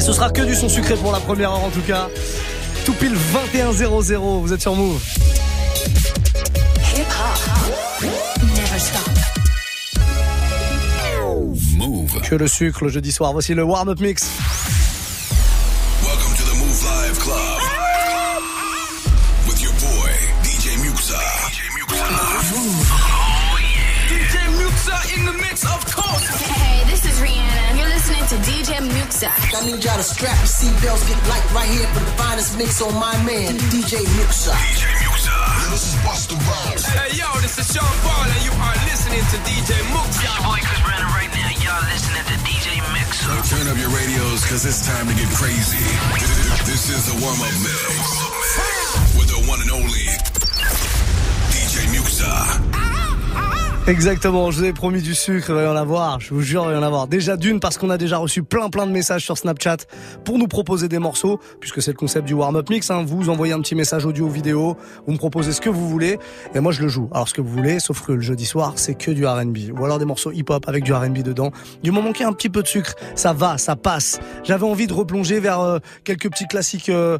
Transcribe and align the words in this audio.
Et 0.00 0.02
ce 0.02 0.14
sera 0.14 0.30
que 0.30 0.40
du 0.40 0.54
son 0.54 0.70
sucré 0.70 0.94
pour 0.94 1.12
la 1.12 1.20
première 1.20 1.50
heure 1.50 1.62
en 1.62 1.68
tout 1.68 1.82
cas. 1.82 2.08
Tout 2.86 2.94
pile 2.94 3.14
21-0-0, 3.54 4.40
vous 4.40 4.50
êtes 4.50 4.62
sur 4.62 4.74
Move. 4.74 4.98
Move. 11.76 12.20
Que 12.22 12.34
le 12.34 12.48
sucre 12.48 12.84
le 12.84 12.88
jeudi 12.88 13.12
soir. 13.12 13.34
Voici 13.34 13.52
le 13.52 13.62
warm-up 13.62 14.00
mix. 14.00 14.26
I 29.60 29.66
need 29.68 29.84
y'all 29.84 30.00
to 30.00 30.02
strap 30.02 30.32
your 30.40 30.48
seatbelts, 30.48 31.04
get 31.04 31.20
light 31.28 31.44
right 31.52 31.68
here 31.68 31.84
for 31.92 32.00
the 32.00 32.08
finest 32.16 32.56
mix 32.56 32.80
on 32.80 32.96
my 32.96 33.12
man, 33.28 33.60
DJ 33.68 34.00
Muxa. 34.16 34.56
DJ 34.56 34.88
Muxa. 35.04 35.36
Yeah, 35.36 35.68
this 35.68 35.84
is 35.84 36.00
Busta 36.00 36.32
Rhymes. 36.48 36.88
Hey, 36.88 37.20
yo, 37.20 37.28
this 37.44 37.60
is 37.60 37.68
Sean 37.68 37.84
Paul, 38.00 38.24
and 38.24 38.40
you 38.40 38.56
are 38.56 38.76
listening 38.88 39.20
to 39.20 39.36
DJ 39.44 39.76
Muxa. 39.92 40.24
Your 40.24 40.40
boy 40.48 40.64
Chris 40.64 40.80
Brandon 40.80 41.12
right 41.12 41.28
now. 41.36 41.52
Y'all 41.60 41.84
listening 41.92 42.24
to 42.24 42.36
DJ 42.40 42.80
Muxa. 42.88 43.36
Turn 43.52 43.68
up 43.68 43.76
your 43.76 43.92
radios, 43.92 44.48
cause 44.48 44.64
it's 44.64 44.80
time 44.80 45.04
to 45.04 45.12
get 45.12 45.28
crazy. 45.36 45.84
This 46.64 46.88
is 46.88 47.12
the 47.12 47.20
warm-up 47.20 47.52
mix. 47.60 48.00
With 49.12 49.28
the 49.28 49.44
one 49.44 49.60
and 49.60 49.76
only 49.76 50.08
DJ 51.52 51.84
Muxa. 51.92 52.99
Exactement, 53.86 54.50
je 54.50 54.58
vous 54.58 54.64
ai 54.66 54.72
promis 54.72 55.02
du 55.02 55.14
sucre, 55.14 55.46
il 55.48 55.54
va 55.54 55.64
y 55.64 55.66
en 55.66 55.74
avoir, 55.74 56.20
je 56.20 56.32
vous 56.32 56.42
jure, 56.42 56.62
il 56.64 56.68
va 56.68 56.74
y 56.74 56.76
en 56.76 56.82
avoir. 56.82 57.08
Déjà 57.08 57.36
d'une, 57.36 57.58
parce 57.58 57.76
qu'on 57.76 57.90
a 57.90 57.98
déjà 57.98 58.18
reçu 58.18 58.42
plein 58.42 58.68
plein 58.68 58.86
de 58.86 58.92
messages 58.92 59.24
sur 59.24 59.36
Snapchat 59.36 59.78
pour 60.24 60.38
nous 60.38 60.46
proposer 60.46 60.86
des 60.86 60.98
morceaux, 60.98 61.40
puisque 61.60 61.82
c'est 61.82 61.90
le 61.90 61.96
concept 61.96 62.26
du 62.26 62.34
warm-up 62.34 62.68
mix, 62.70 62.90
hein. 62.90 63.02
vous 63.04 63.30
envoyez 63.30 63.52
un 63.52 63.60
petit 63.60 63.74
message 63.74 64.04
audio 64.04 64.28
vidéo, 64.28 64.76
vous 65.06 65.12
me 65.12 65.18
proposez 65.18 65.52
ce 65.52 65.60
que 65.60 65.70
vous 65.70 65.88
voulez, 65.88 66.18
et 66.54 66.60
moi 66.60 66.72
je 66.72 66.82
le 66.82 66.88
joue. 66.88 67.08
Alors 67.12 67.26
ce 67.26 67.34
que 67.34 67.40
vous 67.40 67.48
voulez, 67.48 67.80
sauf 67.80 68.02
que 68.02 68.12
le 68.12 68.20
jeudi 68.20 68.44
soir, 68.44 68.74
c'est 68.76 68.94
que 68.94 69.10
du 69.10 69.26
R&B, 69.26 69.76
ou 69.76 69.84
alors 69.84 69.98
des 69.98 70.04
morceaux 70.04 70.30
hip-hop 70.30 70.68
avec 70.68 70.84
du 70.84 70.92
R&B 70.92 71.22
dedans. 71.22 71.50
Du 71.82 71.90
moment 71.90 72.12
qu'il 72.12 72.22
y 72.22 72.26
a 72.26 72.28
un 72.28 72.34
petit 72.34 72.50
peu 72.50 72.62
de 72.62 72.68
sucre, 72.68 72.94
ça 73.16 73.32
va, 73.32 73.58
ça 73.58 73.76
passe. 73.76 74.20
J'avais 74.44 74.66
envie 74.66 74.86
de 74.86 74.94
replonger 74.94 75.40
vers 75.40 75.58
euh, 75.58 75.78
quelques 76.04 76.30
petits 76.30 76.46
classiques 76.46 76.90
euh, 76.90 77.18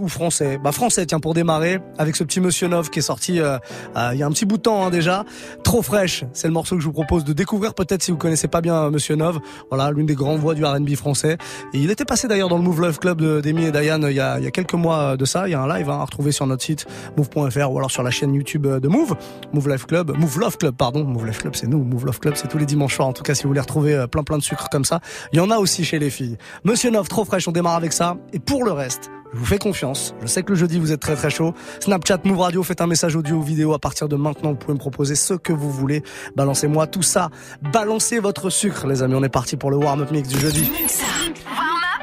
ou 0.00 0.08
français. 0.08 0.58
Bah 0.62 0.72
français, 0.72 1.06
tiens, 1.06 1.20
pour 1.20 1.34
démarrer, 1.34 1.78
avec 1.98 2.16
ce 2.16 2.24
petit 2.24 2.40
Monsieur 2.40 2.66
Nov 2.66 2.90
qui 2.90 2.98
est 2.98 3.02
sorti 3.02 3.40
euh, 3.40 3.58
euh, 3.96 4.10
il 4.12 4.18
y 4.18 4.22
a 4.22 4.26
un 4.26 4.30
petit 4.30 4.46
bout 4.46 4.56
de 4.56 4.62
temps 4.62 4.84
hein, 4.84 4.90
déjà. 4.90 5.24
Trop 5.62 5.82
fraîche, 5.82 6.24
c'est 6.32 6.48
le 6.48 6.52
morceau 6.52 6.74
que 6.74 6.80
je 6.80 6.86
vous 6.86 6.92
propose 6.92 7.24
de 7.24 7.32
découvrir 7.32 7.74
peut-être 7.74 8.02
si 8.02 8.10
vous 8.10 8.16
connaissez 8.16 8.48
pas 8.48 8.60
bien 8.60 8.90
Monsieur 8.90 9.14
Nov. 9.14 9.38
Voilà, 9.70 9.90
l'une 9.92 10.06
des 10.06 10.14
grandes 10.14 10.40
voix 10.40 10.54
du 10.54 10.64
R&B 10.64 10.94
français. 10.96 11.38
Il 11.72 11.90
était 11.90 12.04
passé 12.04 12.26
d'ailleurs 12.26 12.48
dans 12.48 12.56
le 12.56 12.64
Move 12.64 12.80
Love 12.80 12.98
Club 12.98 13.22
d'Amy 13.42 13.66
et 13.66 13.72
Diane 13.72 14.06
il 14.10 14.16
y, 14.16 14.20
a, 14.20 14.38
quelques 14.50 14.74
mois 14.74 15.16
de 15.16 15.24
ça. 15.24 15.46
Il 15.46 15.52
y 15.52 15.54
a 15.54 15.60
un 15.60 15.68
live 15.68 15.88
hein, 15.88 15.98
à 16.00 16.04
retrouver 16.04 16.32
sur 16.32 16.46
notre 16.46 16.62
site 16.62 16.86
move.fr 17.16 17.70
ou 17.70 17.78
alors 17.78 17.90
sur 17.90 18.02
la 18.02 18.10
chaîne 18.10 18.34
YouTube 18.34 18.66
de 18.66 18.88
Move, 18.88 19.14
Move 19.52 19.68
Life 19.68 19.86
Club, 19.86 20.16
Move 20.16 20.40
Love 20.40 20.58
Club, 20.58 20.74
pardon. 20.76 21.04
Move 21.04 21.26
Life 21.26 21.38
Club, 21.38 21.54
c'est 21.54 21.68
nous. 21.68 21.84
Move 21.84 22.06
Love 22.06 22.18
Club, 22.18 22.34
c'est 22.36 22.48
tous 22.48 22.58
les 22.58 22.66
dimanches 22.66 22.96
soirs. 22.96 23.08
En 23.08 23.12
tout 23.12 23.22
cas, 23.22 23.34
si 23.34 23.44
vous 23.44 23.50
voulez 23.50 23.60
retrouver 23.60 23.94
euh, 23.94 24.06
plein 24.06 24.24
plein 24.24 24.38
de 24.38 24.42
sucre 24.42 24.68
comme 24.70 24.84
ça, 24.84 25.00
il 25.32 25.38
y 25.38 25.40
en 25.40 25.50
a 25.50 25.58
aussi 25.58 25.84
chez 25.84 25.98
les 25.98 26.10
filles. 26.10 26.36
Monsieur 26.64 26.90
Nov, 26.90 27.08
trop 27.08 27.24
fraîche, 27.24 27.46
on 27.46 27.52
démarre 27.52 27.76
avec 27.76 27.92
ça. 27.92 28.16
Et 28.32 28.38
pour 28.38 28.64
le 28.64 28.72
reste, 28.72 29.10
je 29.34 29.38
vous 29.38 29.46
fais 29.46 29.58
confiance. 29.58 30.14
Je 30.22 30.26
sais 30.28 30.42
que 30.42 30.50
le 30.50 30.54
jeudi, 30.54 30.78
vous 30.78 30.92
êtes 30.92 31.00
très 31.00 31.16
très 31.16 31.30
chaud. 31.30 31.54
Snapchat, 31.80 32.20
Move 32.24 32.38
Radio, 32.38 32.62
faites 32.62 32.80
un 32.80 32.86
message 32.86 33.16
audio 33.16 33.36
ou 33.36 33.42
vidéo. 33.42 33.74
À 33.74 33.78
partir 33.80 34.08
de 34.08 34.16
maintenant, 34.16 34.50
vous 34.50 34.56
pouvez 34.56 34.74
me 34.74 34.78
proposer 34.78 35.16
ce 35.16 35.34
que 35.34 35.52
vous 35.52 35.70
voulez. 35.70 36.02
Balancez-moi 36.36 36.86
tout 36.86 37.02
ça. 37.02 37.30
Balancez 37.72 38.20
votre 38.20 38.48
sucre, 38.48 38.86
les 38.86 39.02
amis. 39.02 39.14
On 39.16 39.22
est 39.24 39.28
parti 39.28 39.56
pour 39.56 39.70
le 39.70 39.76
warm-up 39.76 40.10
mix 40.12 40.28
du 40.28 40.38
jeudi. 40.38 40.70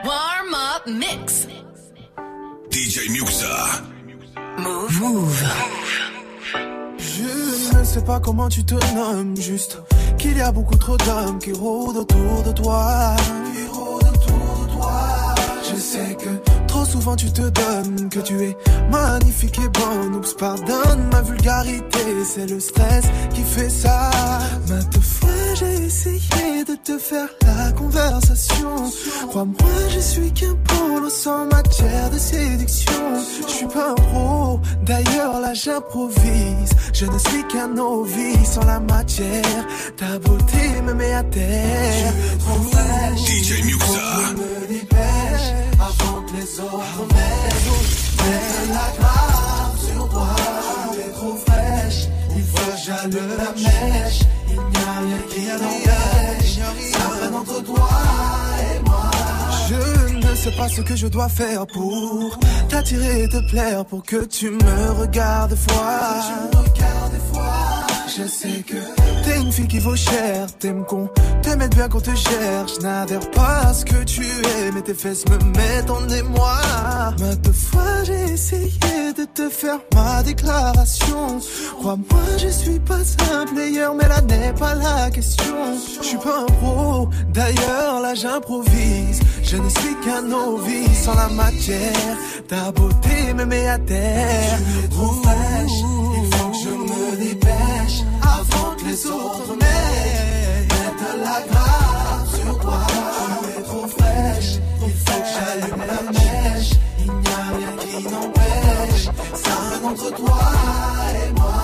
Warm-up 0.04 0.88
mix. 0.88 1.48
DJ 2.70 3.10
Muxa. 3.10 3.82
Move. 4.58 5.00
Move. 5.00 5.44
Je 6.98 7.78
ne 7.78 7.84
sais 7.84 8.04
pas 8.04 8.20
comment 8.20 8.50
tu 8.50 8.64
te 8.66 8.76
nommes, 8.94 9.38
juste 9.38 9.80
qu'il 10.18 10.38
y 10.38 10.42
a 10.42 10.52
beaucoup 10.52 10.78
trop 10.78 10.98
d'hommes 10.98 11.40
qui 11.40 11.54
rôdent 11.54 11.98
autour 11.98 12.44
de 12.46 12.52
toi. 12.52 13.16
Qui 13.54 13.68
rôdent 13.68 14.08
autour 14.08 14.68
de 14.68 14.74
toi. 14.74 14.92
Je 15.64 15.80
sais 15.80 16.16
que 16.16 16.51
souvent 16.86 17.16
tu 17.16 17.32
te 17.32 17.42
donnes 17.42 18.10
que 18.10 18.20
tu 18.20 18.42
es 18.44 18.58
magnifique 18.90 19.60
et 19.60 19.70
bonne. 19.70 20.16
Oups, 20.16 20.34
pardonne 20.34 21.10
ma 21.12 21.22
vulgarité, 21.22 22.00
c'est 22.26 22.50
le 22.50 22.60
stress 22.60 23.06
qui 23.34 23.42
fait 23.44 23.70
ça. 23.70 24.10
Maintes 24.70 25.02
fois 25.02 25.30
j'ai 25.56 25.86
essayé 25.86 26.64
de 26.68 26.76
te 26.76 26.98
faire 26.98 27.28
la 27.42 27.72
conversation. 27.72 28.92
Crois-moi, 29.30 29.90
je 29.90 30.00
suis 30.00 30.32
qu'un 30.32 30.56
polo 30.68 31.10
sans 31.10 31.46
matière 31.46 32.10
de 32.10 32.18
séduction. 32.18 32.94
Je 33.48 33.52
suis 33.52 33.68
pas 33.68 33.92
un 33.92 33.96
pro, 33.96 34.60
d'ailleurs 34.84 35.40
là 35.40 35.54
j'improvise. 35.54 36.72
Je 36.94 37.06
ne 37.06 37.18
suis 37.18 37.44
qu'un 37.48 37.70
novice 37.70 38.58
en 38.58 38.66
la 38.66 38.80
matière. 38.80 39.66
Ta 39.98 40.20
beauté 40.20 40.82
me 40.86 40.94
met 40.94 41.14
à 41.14 41.24
terre. 41.24 42.14
DJ 43.16 43.64
Musa 43.64 45.11
mais 48.18 48.74
la 48.74 48.88
grave 48.98 49.78
sur 49.78 50.10
toi. 50.10 50.28
Tu 50.94 51.00
es 51.00 51.12
trop 51.12 51.36
fraîche, 51.36 52.08
il 52.36 52.44
faut 52.44 52.72
que 52.72 52.78
j'allume 52.86 53.38
la 53.38 53.52
mèche. 53.52 54.22
Il 54.50 54.56
n'y 54.56 54.62
a 54.62 55.00
rien 55.00 55.22
qui 55.30 55.42
n'empêche, 55.64 56.60
ça 56.92 57.00
freine 57.00 57.36
entre 57.36 57.64
toi 57.64 57.90
et 58.60 58.90
moi. 58.90 59.12
Je 59.70 60.14
ne 60.16 60.36
sais 60.36 60.52
pas 60.52 60.68
ce 60.68 60.82
que 60.82 60.96
je 60.96 61.08
dois 61.08 61.30
faire 61.30 61.68
pour 61.68 62.38
t'attirer 62.70 63.24
et 63.24 63.30
te 63.30 63.50
plaire, 63.50 63.86
pour 63.86 64.04
que 64.04 64.26
tu 64.26 64.50
me 64.50 64.92
regardes 65.00 65.56
fois. 65.56 66.00
Je 68.18 68.28
sais 68.28 68.62
que 68.68 69.11
une 69.42 69.52
fille 69.52 69.68
qui 69.68 69.80
vaut 69.80 69.96
cher, 69.96 70.48
t'aimes 70.60 70.86
qu'on 70.86 71.10
t'aimes 71.42 71.68
bien 71.68 71.90
qu'on 71.90 72.00
te 72.00 72.16
cherche. 72.16 72.80
N'adhère 72.82 73.30
pas 73.32 73.62
à 73.68 73.74
ce 73.74 73.84
que 73.86 74.04
tu 74.04 74.22
es, 74.24 74.72
mais 74.74 74.82
tes 74.82 74.94
fesses 74.94 75.26
me 75.30 75.38
mettent 75.58 75.90
en 75.90 76.08
émoi. 76.10 76.58
Maintes 77.20 77.52
fois 77.52 78.04
j'ai 78.04 78.34
essayé 78.34 79.14
de 79.18 79.26
te 79.26 79.50
faire 79.50 79.80
ma 79.94 80.24
déclaration. 80.24 81.40
Crois-moi, 81.80 82.38
je 82.38 82.48
suis 82.48 82.80
pas 82.80 83.00
un 83.34 83.46
player, 83.46 83.88
mais 83.98 84.08
là 84.08 84.22
n'est 84.22 84.54
pas 84.54 84.76
la 84.76 85.10
question. 85.10 85.56
Je 86.02 86.08
suis 86.08 86.18
pas 86.18 86.42
un 86.42 86.46
pro, 86.46 87.10
d'ailleurs 87.34 88.02
là 88.02 88.14
j'improvise. 88.14 89.20
Je 89.44 89.58
ne 89.58 89.70
suis 89.70 89.96
qu'un 90.04 90.22
novice 90.22 91.08
en 91.08 91.16
la 91.16 91.30
matière. 91.30 92.18
Ta 92.48 92.72
beauté 92.72 93.34
me 93.34 93.46
met 93.46 93.68
à 93.68 93.80
terre. 93.80 94.60
Tu 94.80 94.86
es 94.86 94.90
trop 94.90 95.14
fraîche, 95.24 95.80
il 96.18 96.36
faut 96.36 96.50
que 96.50 96.58
je 96.58 96.70
me 96.70 97.18
dépêche 97.18 97.71
les 98.92 99.06
autres 99.08 99.56
mettent 99.56 101.18
la 101.24 101.38
grâce 101.50 102.32
sur 102.36 102.60
toi. 102.60 102.80
Tu 103.42 103.60
es 103.60 103.64
trop 103.64 103.88
fraîche, 103.88 104.54
il 104.86 104.94
faut 105.04 105.22
que 105.22 105.30
j'allume 105.34 105.84
la 105.92 106.02
mèche. 106.12 106.72
Il 107.00 107.12
n'y 107.22 107.30
a 107.40 107.44
rien 107.58 107.74
qui 107.82 108.04
n'empêche, 108.12 109.06
ça 109.44 109.58
entre 109.90 110.10
toi 110.22 110.42
et 111.22 111.32
moi. 111.40 111.62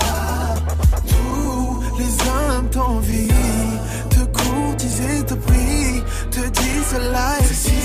Tous 1.12 1.82
les 1.98 2.12
hommes 2.30 2.70
t'envient, 2.70 3.72
te 4.14 4.22
courtiser, 4.38 5.16
te 5.26 5.34
prient, 5.34 6.02
te 6.30 6.40
disent 6.58 6.88
cela 6.92 7.28
et 7.40 7.54
si. 7.64 7.82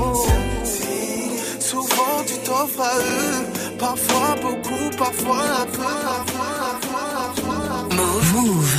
Oh. 0.00 0.26
Souvent 1.60 2.16
tu 2.26 2.36
t'offres 2.46 2.80
à 2.80 2.96
eux, 2.96 3.44
parfois 3.78 4.34
beaucoup, 4.40 4.86
parfois 4.96 5.44
un 5.62 5.66
peu, 5.66 5.82
parfois. 5.82 6.63
Move. 7.96 8.34
Move. 8.34 8.74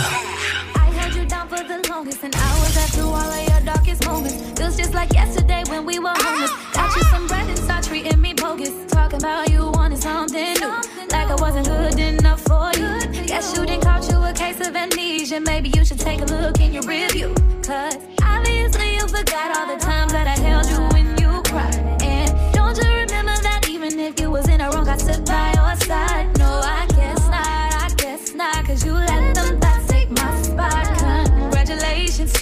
I 0.76 0.92
held 0.92 1.16
you 1.16 1.26
down 1.26 1.48
for 1.48 1.64
the 1.64 1.88
longest, 1.89 2.22
and 2.22 2.36
I 2.36 2.60
was 2.60 3.00
all 3.00 3.16
of 3.16 3.48
your 3.48 3.62
darkest 3.62 4.06
moments. 4.06 4.36
Feels 4.60 4.75
just 4.75 4.94
like 4.94 5.13
yesterday 5.13 5.63
when 5.69 5.86
we 5.86 6.00
were 6.00 6.13
homeless. 6.13 6.51
Got 6.74 6.94
you 6.98 7.04
some 7.04 7.25
bread 7.28 7.48
and 7.48 7.57
start 7.57 7.86
treating 7.86 8.19
me 8.19 8.34
bogus. 8.34 8.74
Talking 8.92 9.19
about 9.19 9.50
you 9.50 9.72
wanted 9.72 10.01
something 10.01 10.56
new, 10.60 10.74
like 11.12 11.30
I 11.30 11.36
wasn't 11.39 11.68
good 11.68 11.98
enough 11.98 12.42
for 12.42 12.72
you. 12.75 12.92
Guess 13.25 13.56
you 13.56 13.66
didn't 13.66 13.84
caught 13.84 14.06
you 14.10 14.18
a 14.18 14.34
case 14.34 14.60
of 14.60 14.75
amnesia. 14.75 15.39
Maybe 15.39 15.69
you 15.69 15.86
should 15.86 16.00
take 16.00 16.19
a 16.19 16.25
look 16.25 16.60
in 16.60 16.74
your 16.74 16.84
review. 16.84 17.34
Cause 17.63 17.98
obviously 18.22 18.95
you 18.95 19.07
forgot 19.07 19.57
all 19.57 19.68
the 19.74 19.80
times 19.81 20.12
that 20.12 20.28
I 20.28 20.38
held 20.48 20.68
you 20.68 20.81
when 20.94 21.18
you 21.22 21.42
cried. 21.44 21.75
And 22.04 22.54
don't 22.54 22.75
you 22.75 22.89
remember 22.89 23.36
that 23.44 23.69
even 23.69 23.98
if 23.98 24.19
you 24.19 24.30
was 24.30 24.50
in 24.50 24.57
the 24.60 24.69
wrong, 24.72 24.89
I 24.89 24.98
stood 24.98 25.25
by 25.25 25.55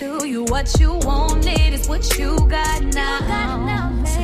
to 0.03 0.27
you, 0.27 0.44
what 0.45 0.79
you 0.79 0.95
wanted 0.95 1.73
is 1.73 1.88
what 1.88 2.17
you 2.17 2.35
got 2.50 2.83
now. 2.94 3.19
You 3.19 3.67
don't 3.77 4.22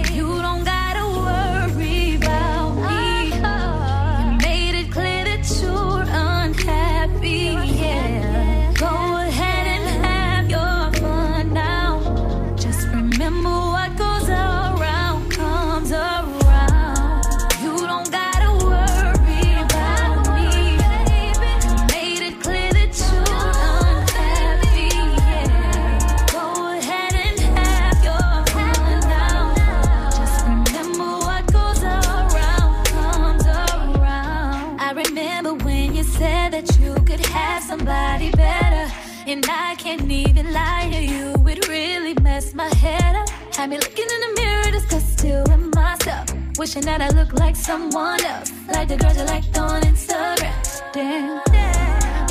lie 40.51 40.89
to 40.91 41.03
you, 41.03 41.33
it 41.47 41.67
really 41.67 42.13
messed 42.21 42.55
my 42.55 42.69
head 42.75 43.15
up. 43.15 43.29
Had 43.55 43.69
me 43.69 43.77
looking 43.77 44.05
in 44.15 44.21
the 44.21 44.41
mirror, 44.41 44.71
disgusted 44.71 45.47
with 45.47 45.75
myself. 45.75 46.27
Wishing 46.57 46.83
that 46.83 47.01
I 47.01 47.09
looked 47.09 47.33
like 47.33 47.55
someone 47.55 48.21
else, 48.23 48.51
like 48.71 48.87
the 48.87 48.97
girls 48.97 49.17
you 49.17 49.23
liked 49.23 49.57
on 49.57 49.81
Instagram. 49.83 50.53
Damn. 50.93 51.41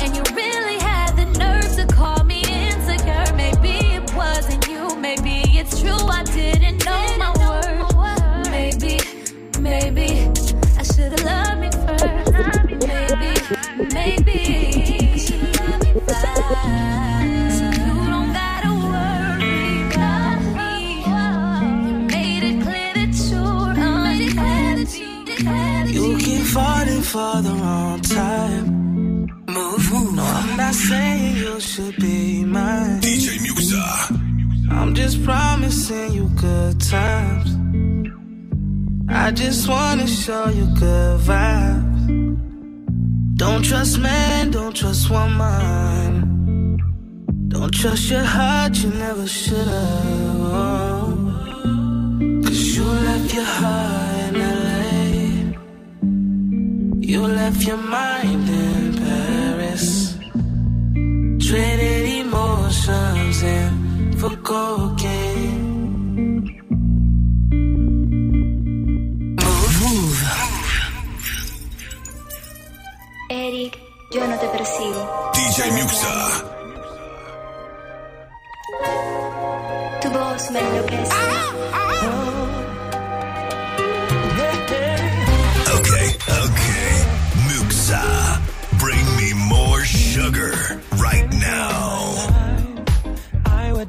And 0.01 0.15
you 0.15 0.23
really 0.35 0.79
had 0.79 1.15
the 1.15 1.25
nerve 1.37 1.75
to 1.75 1.85
call 1.93 2.23
me 2.23 2.41
insecure. 2.47 3.25
Maybe 3.35 3.73
it 3.97 4.13
wasn't 4.15 4.67
you, 4.67 4.95
maybe 4.95 5.41
it's 5.59 5.81
true. 5.81 5.91
I 5.91 6.23
didn't 6.23 6.85
know 6.85 7.17
my 7.17 7.31
worth. 7.39 8.49
Maybe, 8.49 8.99
maybe 9.59 10.29
I 10.77 10.83
should've 10.83 11.23
loved 11.23 11.59
me 11.61 11.69
first. 11.71 12.31
Maybe, 12.87 13.93
maybe. 13.93 14.59
falling 16.49 16.98
for 27.11 27.41
the 27.41 27.49
wrong 27.49 27.99
time. 28.01 28.65
Move, 29.47 29.91
move. 29.91 30.13
No, 30.15 30.23
I'm 30.23 30.57
not 30.57 30.75
saying 30.75 31.37
you 31.37 31.59
should 31.59 31.95
be 31.95 32.43
mine. 32.45 33.01
DJ 33.01 33.27
Muxa. 33.45 33.83
I'm 34.69 34.93
just 34.93 35.23
promising 35.23 36.13
you 36.13 36.29
good 36.45 36.79
times. 36.79 37.49
I 39.09 39.31
just 39.31 39.67
wanna 39.67 40.07
show 40.07 40.49
you 40.49 40.65
good 40.85 41.19
vibes. 41.21 41.99
Don't 43.37 43.63
trust 43.63 43.97
man, 43.99 44.51
don't 44.51 44.75
trust 44.75 45.09
woman. 45.09 46.11
Don't 47.47 47.73
trust 47.73 48.11
your 48.11 48.27
heart, 48.35 48.73
you 48.83 48.89
never 49.05 49.27
should've. 49.27 49.69
Cause 52.45 52.61
you 52.75 52.83
left 53.07 53.33
your 53.33 53.49
heart 53.59 53.98
You 57.09 57.25
left 57.25 57.65
your 57.65 57.77
mind 57.77 58.47
in 58.47 58.93
Paris. 58.93 60.15
Traded 61.47 62.05
emotions 62.21 63.41
in 63.41 63.71
for 64.19 64.35
cocaine. 64.49 66.43
Move, 69.41 69.75
move. 69.81 70.21
Eric, 73.31 73.73
yo 74.13 74.27
no 74.27 74.35
te 74.37 74.47
persigo. 74.53 75.01
DJ 75.33 75.59
Muxa. 75.77 76.13
Tu 80.01 80.07
voz 80.11 80.51
me 80.51 80.59
enloquece. 80.59 81.13
Okay, 81.73 81.88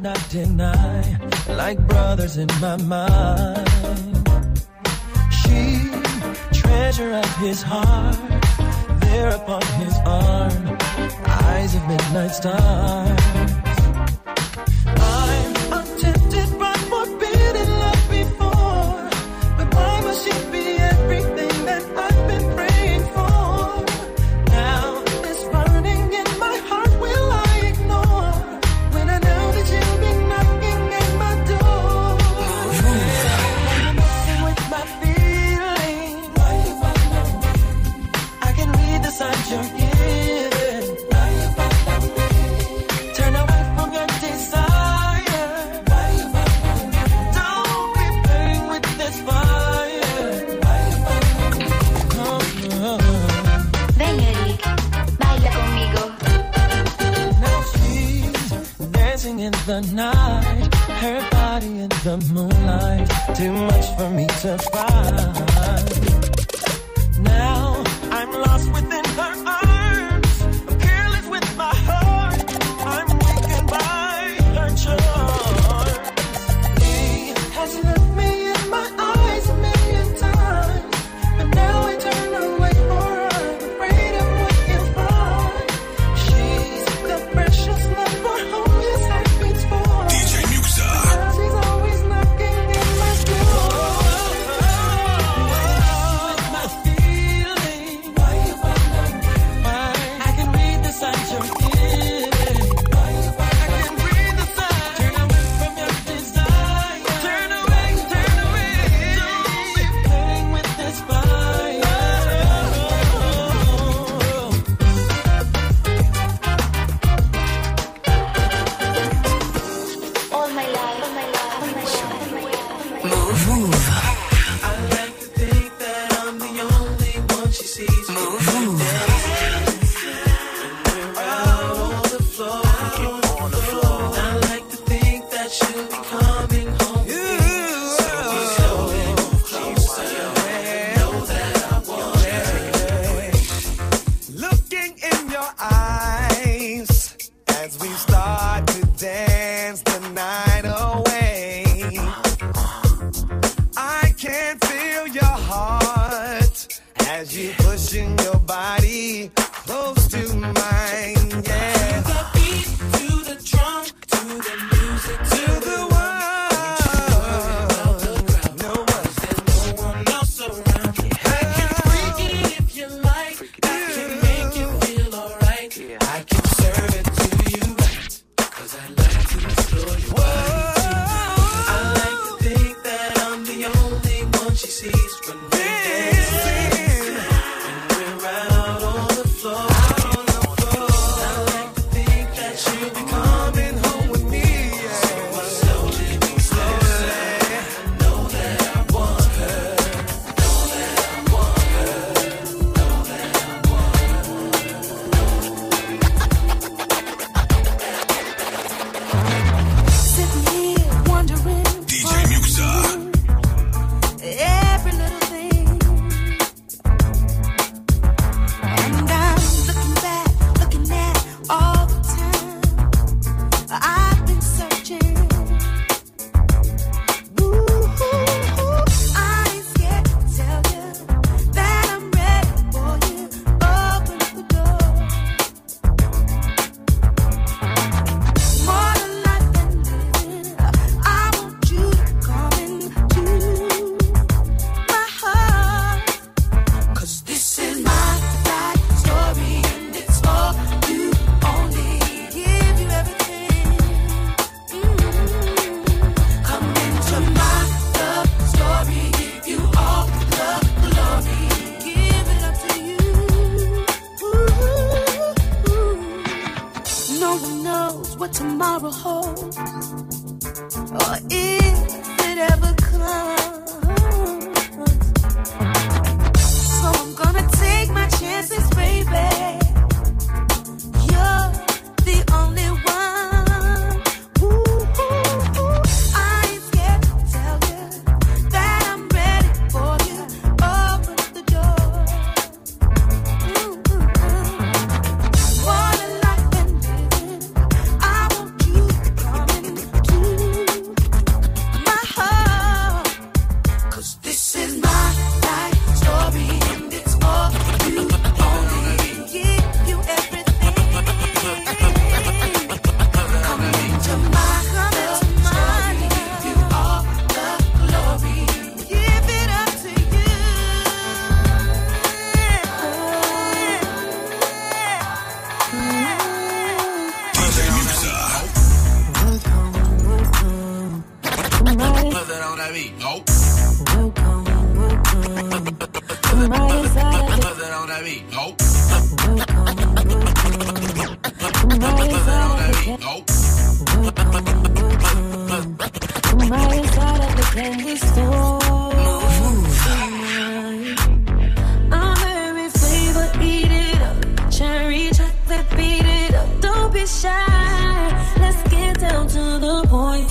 I 0.00 0.02
not 0.02 0.30
deny, 0.30 1.18
like 1.48 1.78
brothers 1.86 2.38
in 2.38 2.48
my 2.58 2.76
mind. 2.78 3.68
She, 5.30 5.90
treasure 6.58 7.12
of 7.12 7.36
his 7.36 7.60
heart, 7.60 8.16
there 9.00 9.28
upon 9.28 9.60
his 9.82 9.94
arm, 10.06 10.78
eyes 11.26 11.74
of 11.74 11.86
midnight 11.86 12.30
stars. 12.30 13.39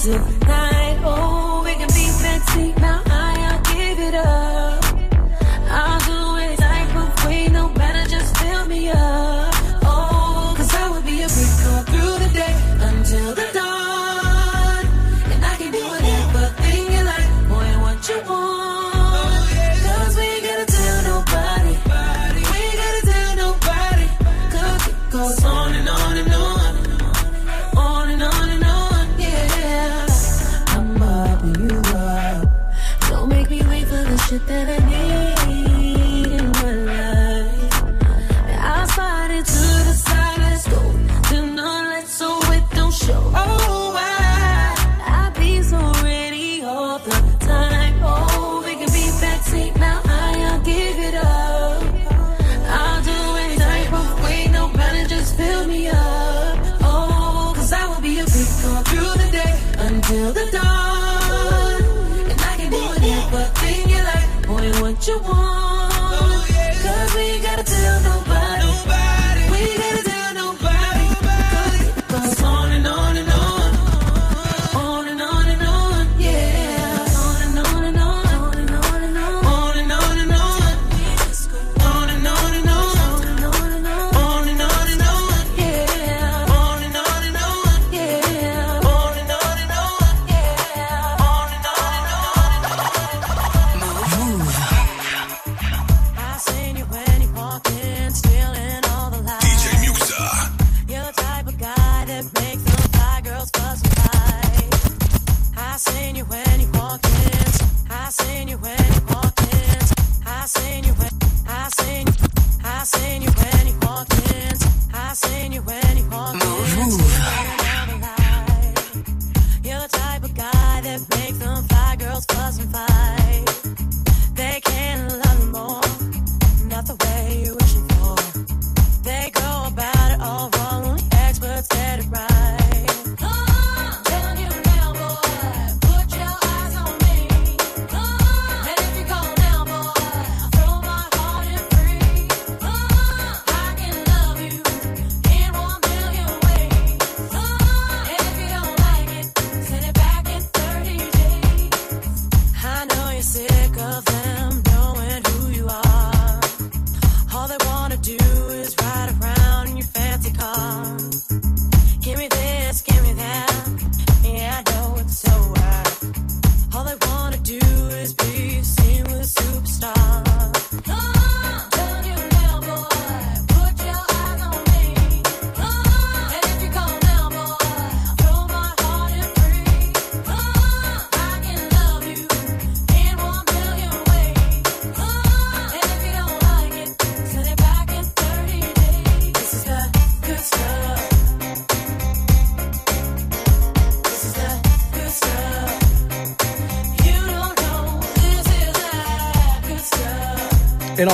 do. 0.10 0.69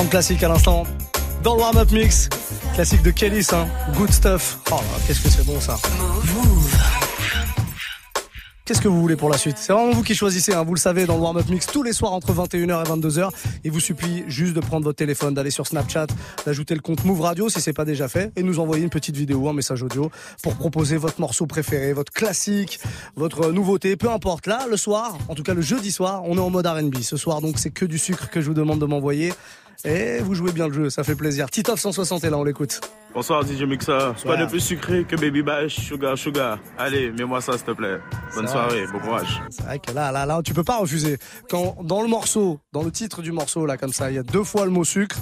Classique 0.04 0.42
à 0.44 0.48
l'instant 0.48 0.84
dans 1.42 1.54
le 1.54 1.60
warm-up 1.60 1.90
mix. 1.90 2.28
Classique 2.74 3.02
de 3.02 3.10
Kelly, 3.10 3.44
hein. 3.52 3.66
Good 3.96 4.12
stuff. 4.12 4.58
Oh 4.70 4.76
qu'est-ce 5.06 5.20
que 5.20 5.28
c'est 5.28 5.44
bon 5.44 5.60
ça. 5.60 5.78
Qu'est-ce 8.64 8.80
que 8.80 8.88
vous 8.88 9.00
voulez 9.00 9.16
pour 9.16 9.30
la 9.30 9.38
suite? 9.38 9.56
C'est 9.58 9.72
vraiment 9.72 9.92
vous 9.92 10.02
qui 10.02 10.14
choisissez, 10.14 10.52
hein. 10.54 10.64
vous 10.64 10.74
le 10.74 10.80
savez, 10.80 11.06
dans 11.06 11.16
le 11.16 11.20
warm-up 11.20 11.48
mix 11.48 11.66
tous 11.66 11.82
les 11.82 11.92
soirs 11.92 12.12
entre 12.12 12.32
21h 12.32 12.84
et 12.84 12.88
22h. 12.88 13.30
Il 13.64 13.70
vous 13.70 13.80
suffit 13.80 14.24
juste 14.26 14.54
de 14.54 14.60
prendre 14.60 14.84
votre 14.84 14.96
téléphone, 14.96 15.34
d'aller 15.34 15.50
sur 15.50 15.66
Snapchat, 15.66 16.06
d'ajouter 16.44 16.74
le 16.74 16.80
compte 16.80 17.04
Move 17.04 17.20
Radio 17.20 17.48
si 17.48 17.60
c'est 17.60 17.72
pas 17.72 17.84
déjà 17.84 18.08
fait, 18.08 18.32
et 18.36 18.42
nous 18.42 18.58
envoyer 18.58 18.82
une 18.82 18.90
petite 18.90 19.16
vidéo, 19.16 19.48
un 19.48 19.52
message 19.52 19.82
audio 19.82 20.10
pour 20.42 20.56
proposer 20.56 20.96
votre 20.96 21.20
morceau 21.20 21.46
préféré, 21.46 21.92
votre 21.92 22.12
classique, 22.12 22.80
votre 23.16 23.50
nouveauté, 23.50 23.96
peu 23.96 24.10
importe. 24.10 24.46
Là, 24.46 24.66
le 24.68 24.76
soir, 24.76 25.16
en 25.28 25.34
tout 25.34 25.42
cas 25.42 25.54
le 25.54 25.62
jeudi 25.62 25.92
soir, 25.92 26.22
on 26.24 26.36
est 26.36 26.40
en 26.40 26.50
mode 26.50 26.66
R&B. 26.66 26.96
Ce 27.02 27.16
soir, 27.16 27.40
donc, 27.40 27.58
c'est 27.58 27.70
que 27.70 27.84
du 27.84 27.98
sucre 27.98 28.30
que 28.30 28.40
je 28.40 28.46
vous 28.48 28.54
demande 28.54 28.80
de 28.80 28.86
m'envoyer. 28.86 29.32
Et 29.84 30.18
vous 30.20 30.34
jouez 30.34 30.52
bien 30.52 30.68
le 30.68 30.72
jeu, 30.72 30.90
ça 30.90 31.04
fait 31.04 31.14
plaisir. 31.14 31.50
Titoff 31.50 31.80
160 31.80 32.24
est 32.24 32.30
là, 32.30 32.38
on 32.38 32.44
l'écoute. 32.44 32.80
Bonsoir 33.14 33.42
DJ 33.46 33.62
Mixa. 33.62 34.14
C'est 34.16 34.26
pas 34.26 34.36
de 34.36 34.46
plus 34.46 34.60
sucré 34.60 35.04
que 35.04 35.16
Baby 35.16 35.42
Bash, 35.42 35.76
Sugar 35.76 36.18
Sugar. 36.18 36.58
Allez, 36.76 37.10
mets-moi 37.12 37.40
ça 37.40 37.52
s'il 37.52 37.62
te 37.62 37.70
plaît. 37.72 37.98
Bonne 38.34 38.46
soirée, 38.48 38.84
bon 38.92 38.98
courage. 38.98 39.42
C'est 39.50 39.62
vrai 39.62 39.78
que 39.78 39.92
là, 39.92 40.12
là, 40.12 40.26
là, 40.26 40.40
tu 40.44 40.52
peux 40.52 40.64
pas 40.64 40.76
refuser. 40.78 41.18
Quand 41.48 41.78
dans 41.82 42.02
le 42.02 42.08
morceau, 42.08 42.60
dans 42.72 42.82
le 42.82 42.90
titre 42.90 43.22
du 43.22 43.32
morceau, 43.32 43.64
là, 43.64 43.76
comme 43.76 43.92
ça, 43.92 44.10
il 44.10 44.16
y 44.16 44.18
a 44.18 44.22
deux 44.22 44.44
fois 44.44 44.64
le 44.64 44.70
mot 44.70 44.84
sucre 44.84 45.16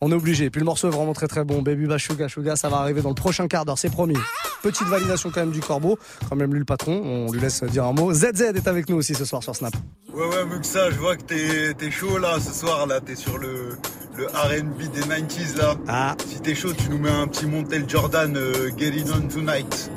on 0.00 0.10
est 0.10 0.14
obligé. 0.14 0.50
Puis 0.50 0.60
le 0.60 0.64
morceau 0.64 0.88
est 0.88 0.90
vraiment 0.90 1.12
très 1.12 1.26
très 1.26 1.44
bon. 1.44 1.62
Baby 1.62 1.86
Bashuga 1.86 2.28
Suga, 2.28 2.56
ça 2.56 2.68
va 2.68 2.78
arriver 2.78 3.02
dans 3.02 3.08
le 3.08 3.14
prochain 3.14 3.48
quart 3.48 3.64
d'heure, 3.64 3.78
c'est 3.78 3.90
promis. 3.90 4.16
Petite 4.62 4.86
validation 4.88 5.30
quand 5.30 5.40
même 5.40 5.50
du 5.52 5.60
corbeau. 5.60 5.98
Quand 6.28 6.36
même 6.36 6.52
lui 6.52 6.58
le 6.58 6.64
patron, 6.64 7.00
on 7.04 7.32
lui 7.32 7.40
laisse 7.40 7.62
dire 7.64 7.84
un 7.84 7.92
mot. 7.92 8.12
ZZ 8.12 8.42
est 8.54 8.68
avec 8.68 8.88
nous 8.88 8.96
aussi 8.96 9.14
ce 9.14 9.24
soir 9.24 9.42
sur 9.42 9.54
Snap. 9.54 9.74
Ouais 10.12 10.26
ouais 10.26 10.44
Muxa, 10.46 10.90
je 10.90 10.96
vois 10.96 11.16
que 11.16 11.72
t'es 11.72 11.90
chaud 11.90 12.18
là 12.18 12.38
ce 12.40 12.52
soir 12.52 12.86
là, 12.86 13.00
t'es 13.00 13.16
sur 13.16 13.38
le, 13.38 13.76
le 14.16 14.26
RB 14.26 14.78
des 14.92 15.00
90s 15.00 15.56
là. 15.58 15.74
Ah. 15.88 16.16
Si 16.26 16.40
t'es 16.40 16.54
chaud, 16.54 16.72
tu 16.72 16.88
nous 16.88 16.98
mets 16.98 17.10
un 17.10 17.26
petit 17.26 17.46
Montel 17.46 17.88
Jordan 17.88 18.36
euh, 18.36 18.70
Get 18.76 18.88
It 18.88 19.08
On 19.14 19.28
Tonight. 19.28 19.90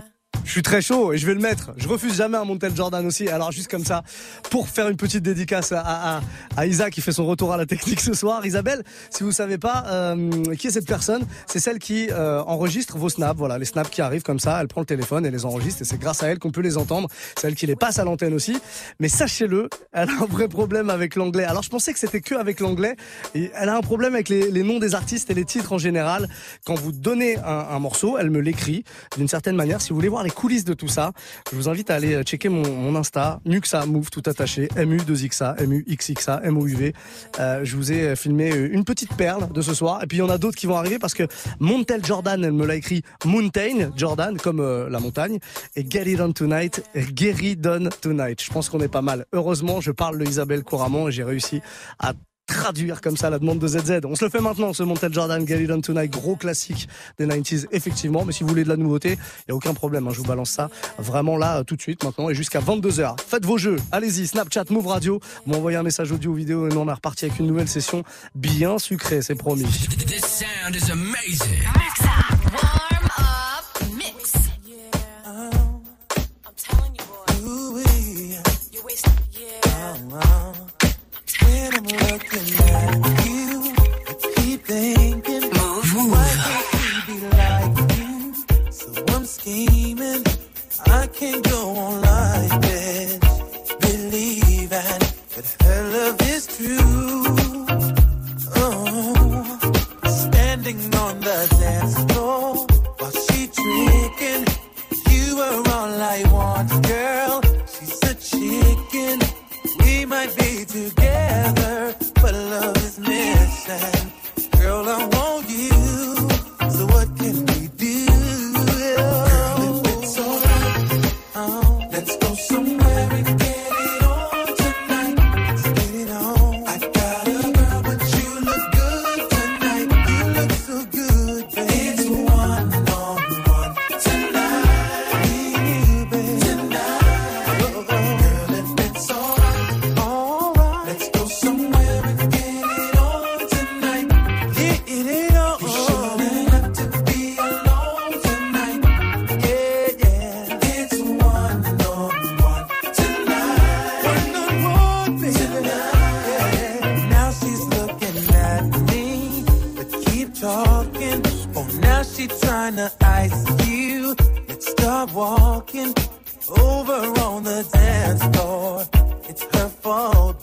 Je 0.49 0.53
suis 0.53 0.63
très 0.63 0.81
chaud 0.81 1.13
et 1.13 1.19
je 1.19 1.27
vais 1.27 1.35
le 1.35 1.39
mettre. 1.39 1.73
Je 1.77 1.87
refuse 1.87 2.15
jamais 2.15 2.35
un 2.35 2.43
Montel 2.43 2.75
Jordan 2.75 3.05
aussi. 3.05 3.27
Alors 3.27 3.51
juste 3.51 3.69
comme 3.69 3.85
ça, 3.85 4.01
pour 4.49 4.67
faire 4.67 4.89
une 4.89 4.97
petite 4.97 5.21
dédicace 5.21 5.71
à, 5.71 6.21
Isa 6.65 6.89
qui 6.89 7.01
fait 7.01 7.11
son 7.11 7.27
retour 7.27 7.53
à 7.53 7.57
la 7.57 7.67
technique 7.67 8.01
ce 8.01 8.15
soir. 8.15 8.43
Isabelle, 8.43 8.83
si 9.11 9.21
vous 9.21 9.31
savez 9.31 9.59
pas 9.59 9.83
euh, 9.85 10.55
qui 10.55 10.65
est 10.65 10.71
cette 10.71 10.87
personne, 10.87 11.21
c'est 11.45 11.59
celle 11.59 11.77
qui 11.77 12.07
euh, 12.09 12.41
enregistre 12.47 12.97
vos 12.97 13.09
snaps. 13.09 13.37
Voilà, 13.37 13.59
les 13.59 13.65
snaps 13.65 13.91
qui 13.91 14.01
arrivent 14.01 14.23
comme 14.23 14.39
ça, 14.39 14.59
elle 14.59 14.67
prend 14.67 14.81
le 14.81 14.87
téléphone 14.87 15.23
et 15.23 15.29
les 15.29 15.45
enregistre 15.45 15.83
et 15.83 15.85
c'est 15.85 15.99
grâce 15.99 16.23
à 16.23 16.29
elle 16.29 16.39
qu'on 16.39 16.49
peut 16.49 16.61
les 16.61 16.79
entendre. 16.79 17.09
C'est 17.37 17.47
elle 17.47 17.55
qui 17.55 17.67
les 17.67 17.75
passe 17.75 17.99
à 17.99 18.03
l'antenne 18.03 18.33
aussi. 18.33 18.59
Mais 18.99 19.07
sachez-le, 19.07 19.69
elle 19.93 20.09
a 20.09 20.23
un 20.23 20.25
vrai 20.25 20.47
problème 20.47 20.89
avec 20.89 21.15
l'anglais. 21.15 21.45
Alors 21.45 21.61
je 21.61 21.69
pensais 21.69 21.93
que 21.93 21.99
c'était 21.99 22.21
que 22.21 22.33
avec 22.33 22.59
l'anglais. 22.59 22.95
Elle 23.35 23.69
a 23.69 23.77
un 23.77 23.81
problème 23.81 24.15
avec 24.15 24.29
les, 24.29 24.49
les, 24.49 24.63
noms 24.63 24.79
des 24.79 24.95
artistes 24.95 25.29
et 25.29 25.35
les 25.35 25.45
titres 25.45 25.73
en 25.73 25.77
général. 25.77 26.27
Quand 26.65 26.73
vous 26.73 26.91
donnez 26.91 27.37
un, 27.37 27.67
un 27.69 27.77
morceau, 27.77 28.17
elle 28.17 28.31
me 28.31 28.39
l'écrit 28.39 28.83
d'une 29.15 29.27
certaine 29.27 29.55
manière. 29.55 29.79
Si 29.79 29.89
vous 29.89 29.95
voulez 29.95 30.09
voir 30.09 30.23
les 30.23 30.38
coulisses 30.39 30.63
de 30.63 30.73
tout 30.73 30.87
ça, 30.87 31.11
je 31.51 31.57
vous 31.57 31.67
invite 31.67 31.91
à 31.91 31.95
aller 31.95 32.13
euh, 32.13 32.23
checker 32.23 32.47
mon, 32.47 32.95
Insta, 32.95 33.41
Muxa 33.43 33.85
Move 33.85 34.09
tout 34.09 34.23
attaché, 34.25 34.69
MU2XA, 34.69 35.65
MUXXA, 35.65 36.41
MOUV. 36.49 36.93
Euh, 37.39 37.65
je 37.65 37.75
vous 37.75 37.91
ai 37.91 38.03
euh, 38.03 38.15
filmé 38.15 38.49
euh, 38.53 38.69
une 38.71 38.85
petite 38.85 39.13
perle 39.15 39.51
de 39.51 39.61
ce 39.61 39.73
soir. 39.73 40.01
Et 40.01 40.07
puis 40.07 40.17
il 40.17 40.21
y 40.21 40.23
en 40.23 40.29
a 40.29 40.37
d'autres 40.37 40.57
qui 40.57 40.65
vont 40.65 40.77
arriver 40.77 40.97
parce 40.97 41.13
que 41.13 41.23
Montel 41.59 42.05
Jordan, 42.05 42.41
elle 42.41 42.53
me 42.53 42.65
l'a 42.65 42.75
écrit 42.75 43.01
Mountain 43.25 43.91
Jordan, 43.97 44.37
comme 44.37 44.61
la 44.61 44.99
montagne. 45.01 45.39
Et 45.75 45.85
Get 45.89 46.09
It 46.09 46.21
On 46.21 46.31
Tonight, 46.31 46.83
Gary 47.11 47.57
Done 47.57 47.89
Tonight. 48.01 48.41
Je 48.41 48.49
pense 48.49 48.69
qu'on 48.69 48.79
est 48.79 48.87
pas 48.87 49.01
mal. 49.01 49.25
Heureusement, 49.33 49.81
je 49.81 49.91
parle 49.91 50.17
de 50.17 50.25
Isabelle 50.25 50.63
couramment 50.63 51.09
et 51.09 51.11
j'ai 51.11 51.25
réussi 51.25 51.61
à 51.99 52.13
traduire 52.49 53.01
comme 53.01 53.15
ça 53.15 53.29
la 53.29 53.39
demande 53.39 53.59
de 53.59 53.67
ZZ. 53.67 54.01
On 54.05 54.15
se 54.15 54.25
le 54.25 54.31
fait 54.31 54.41
maintenant, 54.41 54.73
ce 54.73 54.83
Montel 54.83 55.13
Jordan, 55.13 55.47
Get 55.47 55.63
It 55.63 55.71
On 55.71 55.81
Tonight, 55.81 56.11
gros 56.11 56.35
classique 56.35 56.89
des 57.17 57.25
90s, 57.25 57.67
effectivement. 57.71 58.25
Mais 58.25 58.33
si 58.33 58.43
vous 58.43 58.49
voulez 58.49 58.63
de 58.63 58.69
la 58.69 58.77
nouveauté, 58.77 59.17
il 59.47 59.49
y 59.49 59.51
a 59.51 59.55
aucun 59.55 59.73
problème. 59.73 60.07
Hein, 60.07 60.11
je 60.11 60.17
vous 60.17 60.25
balance 60.27 60.49
ça 60.49 60.69
vraiment 60.97 61.37
là, 61.37 61.63
tout 61.63 61.75
de 61.75 61.81
suite, 61.81 62.03
maintenant, 62.03 62.29
et 62.29 62.35
jusqu'à 62.35 62.59
22h. 62.59 63.15
Faites 63.25 63.45
vos 63.45 63.57
jeux. 63.57 63.77
Allez-y, 63.91 64.27
Snapchat, 64.27 64.65
Move 64.69 64.87
Radio. 64.87 65.19
Vous 65.45 65.53
m'envoyez 65.53 65.77
un 65.77 65.83
message 65.83 66.11
audio 66.11 66.31
ou 66.31 66.35
vidéo 66.35 66.67
et 66.67 66.69
nous 66.73 66.79
on 66.79 66.87
est 66.87 66.93
reparti 66.93 67.25
avec 67.25 67.39
une 67.39 67.47
nouvelle 67.47 67.67
session 67.67 68.03
bien 68.35 68.79
sucrée, 68.79 69.21
c'est 69.21 69.35
promis. 69.35 69.65
This 70.07 70.25
sound 70.25 70.75
is 70.75 70.91
amazing. 70.91 72.28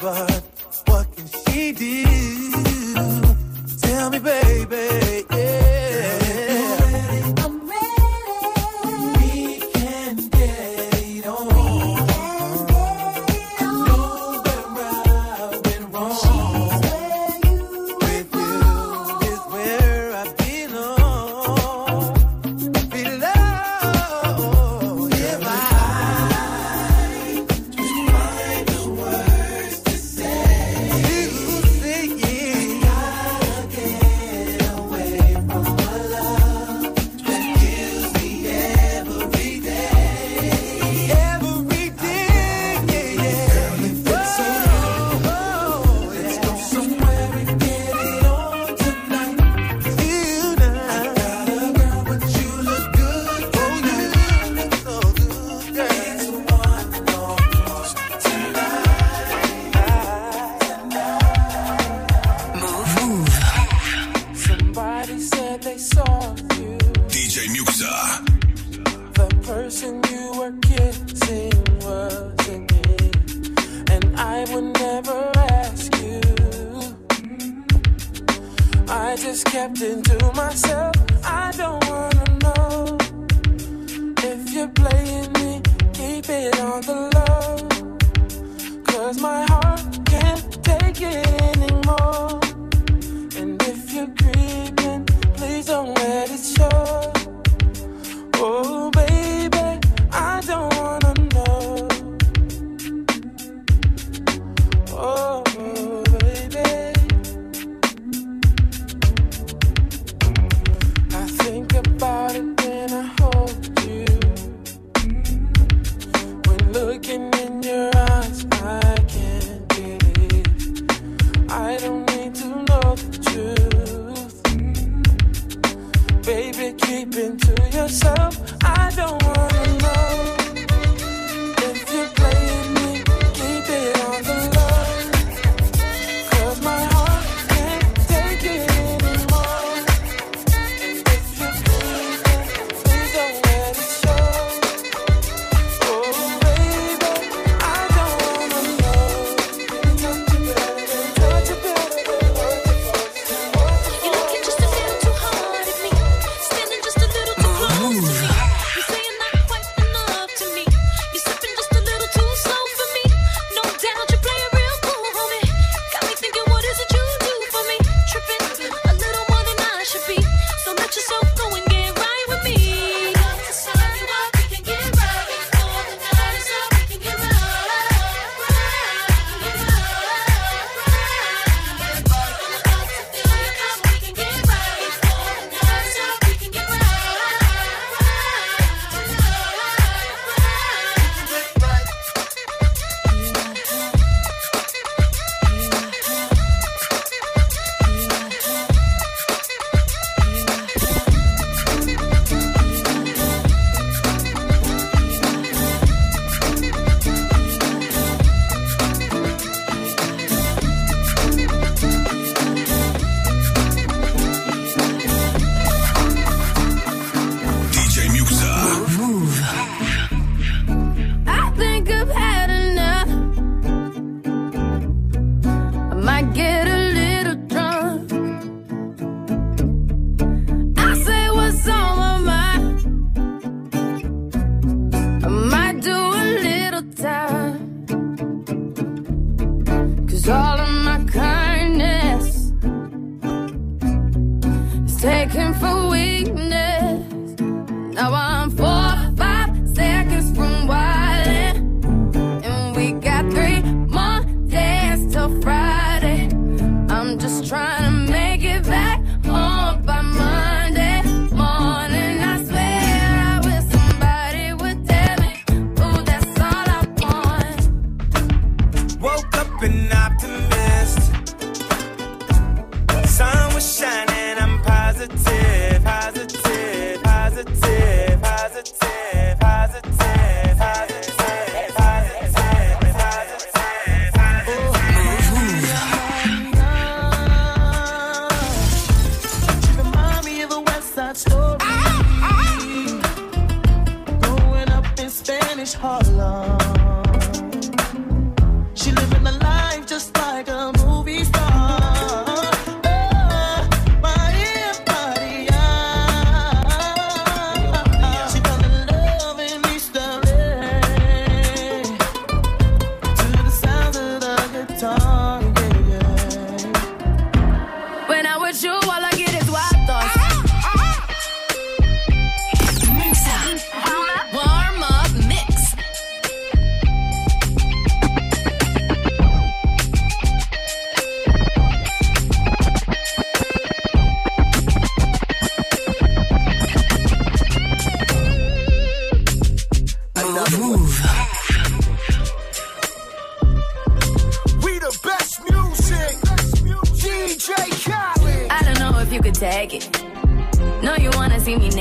But 0.01 0.43
what 0.87 1.07
can 1.17 1.27
she 1.27 1.73
do? 1.73 2.06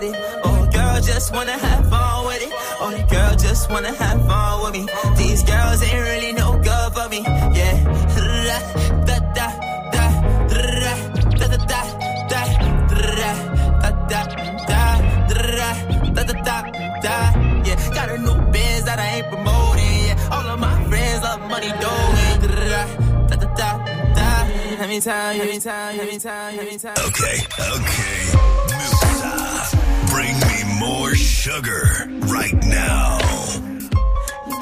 At 0.00 0.14
it. 0.14 0.40
Oh, 0.44 0.66
girl, 0.72 1.00
just 1.00 1.32
wanna 1.32 1.52
have 1.52 1.88
fun 1.88 2.26
with 2.26 2.42
it. 2.42 2.52
Oh, 2.80 3.06
girl 3.10 3.36
just 3.36 3.70
wanna 3.70 3.92
have 3.94 4.26
fun 4.26 4.62
with 4.62 4.72
me. 4.72 4.86
These 5.16 5.42
girls 5.42 5.82
ain't 5.82 6.02
really 6.10 6.32
no 6.32 6.58
good 6.58 6.92
for 6.92 7.08
me. 7.08 7.20
Yeah. 7.58 7.76
Da 9.06 9.18
da 9.36 9.48
da 9.94 10.06
da 10.06 10.06
da 10.48 10.94
da 11.38 11.46
da 11.46 11.56
da 11.56 11.82
da 12.30 12.42
da 14.08 14.20
da 14.20 14.22
da 16.14 16.22
da 16.24 16.32
da 16.32 16.58
da. 17.02 17.16
Yeah, 17.64 17.94
got 17.94 18.08
a 18.10 18.18
new 18.18 18.38
biz 18.52 18.84
that 18.84 18.98
I 18.98 19.08
ain't 19.16 19.28
promoting. 19.28 20.04
Yeah, 20.06 20.32
all 20.32 20.46
of 20.48 20.58
my 20.58 20.84
friends 20.88 21.22
love 21.22 21.40
money 21.48 21.72
doing. 21.80 22.19
Let 24.80 24.88
me 24.88 24.98
tell 24.98 25.34
you, 25.34 25.40
let 25.40 25.50
me 25.50 25.60
tell 25.60 25.92
you, 25.92 25.98
let 25.98 26.08
me 26.08 26.18
tell 26.18 26.50
you, 26.52 26.56
let 26.56 26.72
me 26.72 26.78
tell 26.78 26.94
you. 26.96 27.02
Okay, 27.08 27.36
okay. 27.76 28.32
Musa, 28.72 29.76
bring 30.08 30.34
me 30.40 30.64
more 30.80 31.14
sugar 31.14 32.08
right 32.32 32.54
now. 32.64 33.18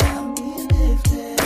Got 0.03 0.37
me 0.37 0.67
lifted, 0.67 1.39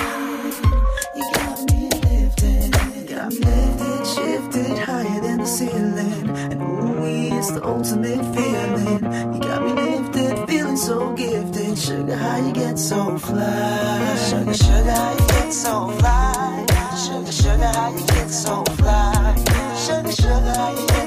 shifted 4.06 4.78
higher 4.78 5.20
than 5.20 5.38
the 5.40 5.46
ceiling. 5.46 6.30
And 6.30 6.62
ooh, 6.62 7.36
it's 7.36 7.50
the 7.50 7.62
ultimate 7.62 8.24
feeling. 8.34 9.04
You 9.34 9.40
got 9.40 9.62
me 9.66 9.72
lifted, 9.74 10.48
feeling 10.48 10.78
so 10.78 11.12
gifted. 11.12 11.76
Sugar, 11.76 12.16
how 12.16 12.38
you 12.38 12.54
get 12.54 12.78
so 12.78 13.18
fly? 13.18 14.16
Sugar, 14.30 14.54
sugar, 14.54 14.92
how 14.92 15.12
you 15.12 15.26
get 15.28 15.52
so 15.52 15.88
fly? 15.98 16.11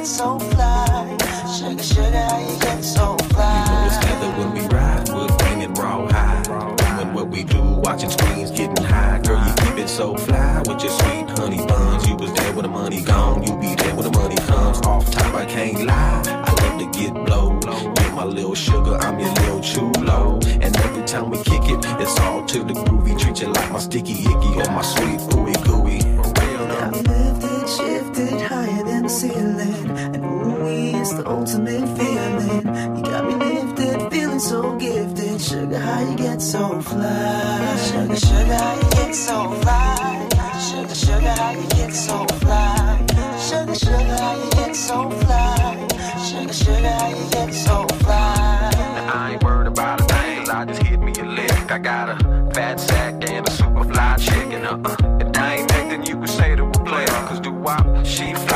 Get 0.05 0.11
so 0.11 0.37
fly? 0.37 1.17
Sugar, 1.57 1.81
sugar, 1.81 2.11
how 2.11 2.39
you 2.39 2.59
get 2.59 2.83
so 2.83 3.17
fly? 3.33 3.87
It's 3.87 3.97
together 3.97 4.29
when 4.37 4.53
we 4.53 4.59
ride, 4.67 5.09
we're 5.09 5.35
banging 5.37 5.73
raw 5.73 6.07
high. 6.09 6.43
Doing 6.43 7.13
what 7.13 7.27
we 7.29 7.43
do, 7.43 7.61
watching 7.83 8.11
screens, 8.11 8.51
getting 8.51 8.85
high. 8.85 9.19
Girl, 9.25 9.43
you 9.43 9.53
keep 9.55 9.77
it 9.83 9.89
so 9.89 10.15
fly 10.15 10.59
with 10.67 10.83
your 10.83 10.91
sweet 10.91 11.27
honey 11.39 11.65
buns. 11.65 12.07
You 12.07 12.17
was 12.17 12.31
there 12.33 12.53
when 12.53 12.63
the 12.63 12.69
money 12.69 13.01
gone, 13.01 13.41
you 13.41 13.57
be 13.57 13.73
there 13.73 13.95
when 13.95 14.11
the 14.11 14.19
money 14.19 14.35
comes. 14.47 14.79
Off 14.85 15.09
top, 15.09 15.33
I 15.33 15.45
can't 15.45 15.85
lie. 15.87 16.21
I 16.27 16.51
love 16.61 16.79
to 16.81 16.99
get 16.99 17.13
blow. 17.25 17.59
You're 17.65 18.11
my 18.13 18.25
little 18.25 18.53
sugar, 18.53 18.97
I'm 18.97 19.19
your 19.19 19.33
little 19.33 19.61
chulo. 19.61 20.39
And 20.61 20.77
every 20.85 21.03
time 21.05 21.31
we 21.31 21.37
kick 21.39 21.63
it, 21.65 21.83
it's 21.99 22.19
all 22.19 22.45
to 22.45 22.59
the 22.59 22.73
groovy. 22.73 23.19
Treat 23.19 23.41
you 23.41 23.47
like 23.47 23.71
my 23.71 23.79
sticky 23.79 24.21
icky 24.21 24.51
or 24.61 24.69
my 24.69 24.83
sweet 24.83 25.19
ooey 25.33 25.55
gooey. 25.65 26.01
For 26.21 26.29
real, 26.45 26.67
Got 26.67 26.93
though. 26.93 27.01
me 27.01 27.07
lifted, 27.09 27.69
shifted 27.69 28.41
higher 28.41 28.84
the 29.05 29.09
ceiling. 29.09 29.89
And 30.15 30.25
ooh, 30.25 30.65
it's 30.99 31.13
the 31.13 31.27
ultimate 31.27 31.87
feeling. 31.97 32.65
You 32.97 33.03
got 33.03 33.23
me 33.27 33.35
lifted, 33.35 34.11
feeling 34.11 34.39
so 34.39 34.75
gifted. 34.77 35.39
Sugar, 35.41 35.79
how 35.79 35.99
you 36.09 36.17
get 36.17 36.41
so 36.41 36.81
fly? 36.81 37.77
Sugar, 37.87 38.15
sugar, 38.15 38.55
how 38.55 38.75
you 38.75 38.89
get 38.97 39.13
so 39.13 39.49
fly? 39.61 40.27
Sugar, 40.67 40.95
sugar, 40.95 41.33
how 41.41 41.51
you 41.51 41.67
get 41.69 41.93
so 41.93 42.25
fly? 42.41 43.05
Sugar, 43.47 43.75
sugar, 43.75 44.17
how 44.17 44.43
you 44.43 44.49
get 44.51 44.75
so 44.75 45.09
fly? 45.21 45.87
Sugar, 46.27 46.53
sugar, 46.53 46.89
how 46.89 47.09
you 47.09 47.29
get 47.29 47.53
so 47.53 47.85
fly? 48.03 48.71
I 49.13 49.33
ain't 49.33 49.43
worried 49.43 49.67
about 49.67 50.01
a 50.01 50.05
thing, 50.05 50.39
'cause 50.39 50.49
I 50.49 50.65
just 50.65 50.81
hit 50.81 50.99
me 50.99 51.13
a 51.21 51.25
lick. 51.25 51.71
I 51.71 51.77
got 51.77 52.09
a 52.09 52.15
fat 52.55 52.79
sack 52.79 53.13
and 53.29 53.47
a 53.47 53.51
super 53.51 53.83
fly 53.83 54.15
chicken. 54.17 54.65
Uh-uh. 54.65 54.95
If 55.21 55.37
I 55.37 55.55
ain't 55.57 55.69
nothing 55.69 56.05
you 56.09 56.15
can 56.15 56.27
say 56.27 56.55
to 56.55 56.63
a 56.63 56.79
player, 56.89 57.17
cause 57.27 57.39
do 57.39 57.51
wop, 57.51 57.85
she 58.03 58.33
fly 58.33 58.54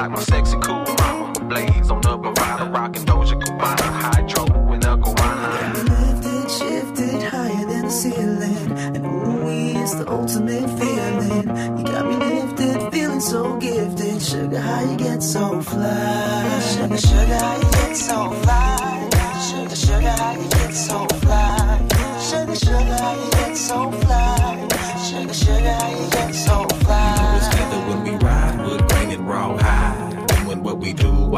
like 0.00 0.10
my 0.10 0.20
sexy 0.20 0.56
cool 0.62 0.84
mama. 0.98 1.32
Blaze 1.48 1.90
on 1.90 2.00
the 2.00 2.16
Barada, 2.16 2.72
rockin' 2.74 3.04
Doja 3.04 3.36
Cubana, 3.42 3.88
hydro 4.02 4.44
and 4.72 4.84
a 4.84 4.96
guana. 4.96 5.74
Lifted, 5.92 6.50
shifted 6.58 7.22
higher 7.22 7.66
than 7.66 7.84
the 7.86 7.90
ceiling. 7.90 8.72
And 8.96 9.04
ooh, 9.04 9.80
it's 9.80 9.94
the 9.94 10.06
ultimate 10.10 10.68
feeling. 10.78 11.48
You 11.78 11.84
got 11.84 12.04
me 12.08 12.16
lifted, 12.16 12.92
feeling 12.92 13.20
so 13.20 13.58
gifted. 13.58 14.22
Sugar, 14.22 14.60
how 14.60 14.90
you 14.90 14.96
get 14.96 15.22
so 15.22 15.60
fly? 15.60 16.60
Sugar, 16.72 16.96
sugar, 16.96 17.38
how 17.38 17.56
you 17.56 17.70
get 17.72 17.96
so 17.96 18.30
fly? 18.42 18.49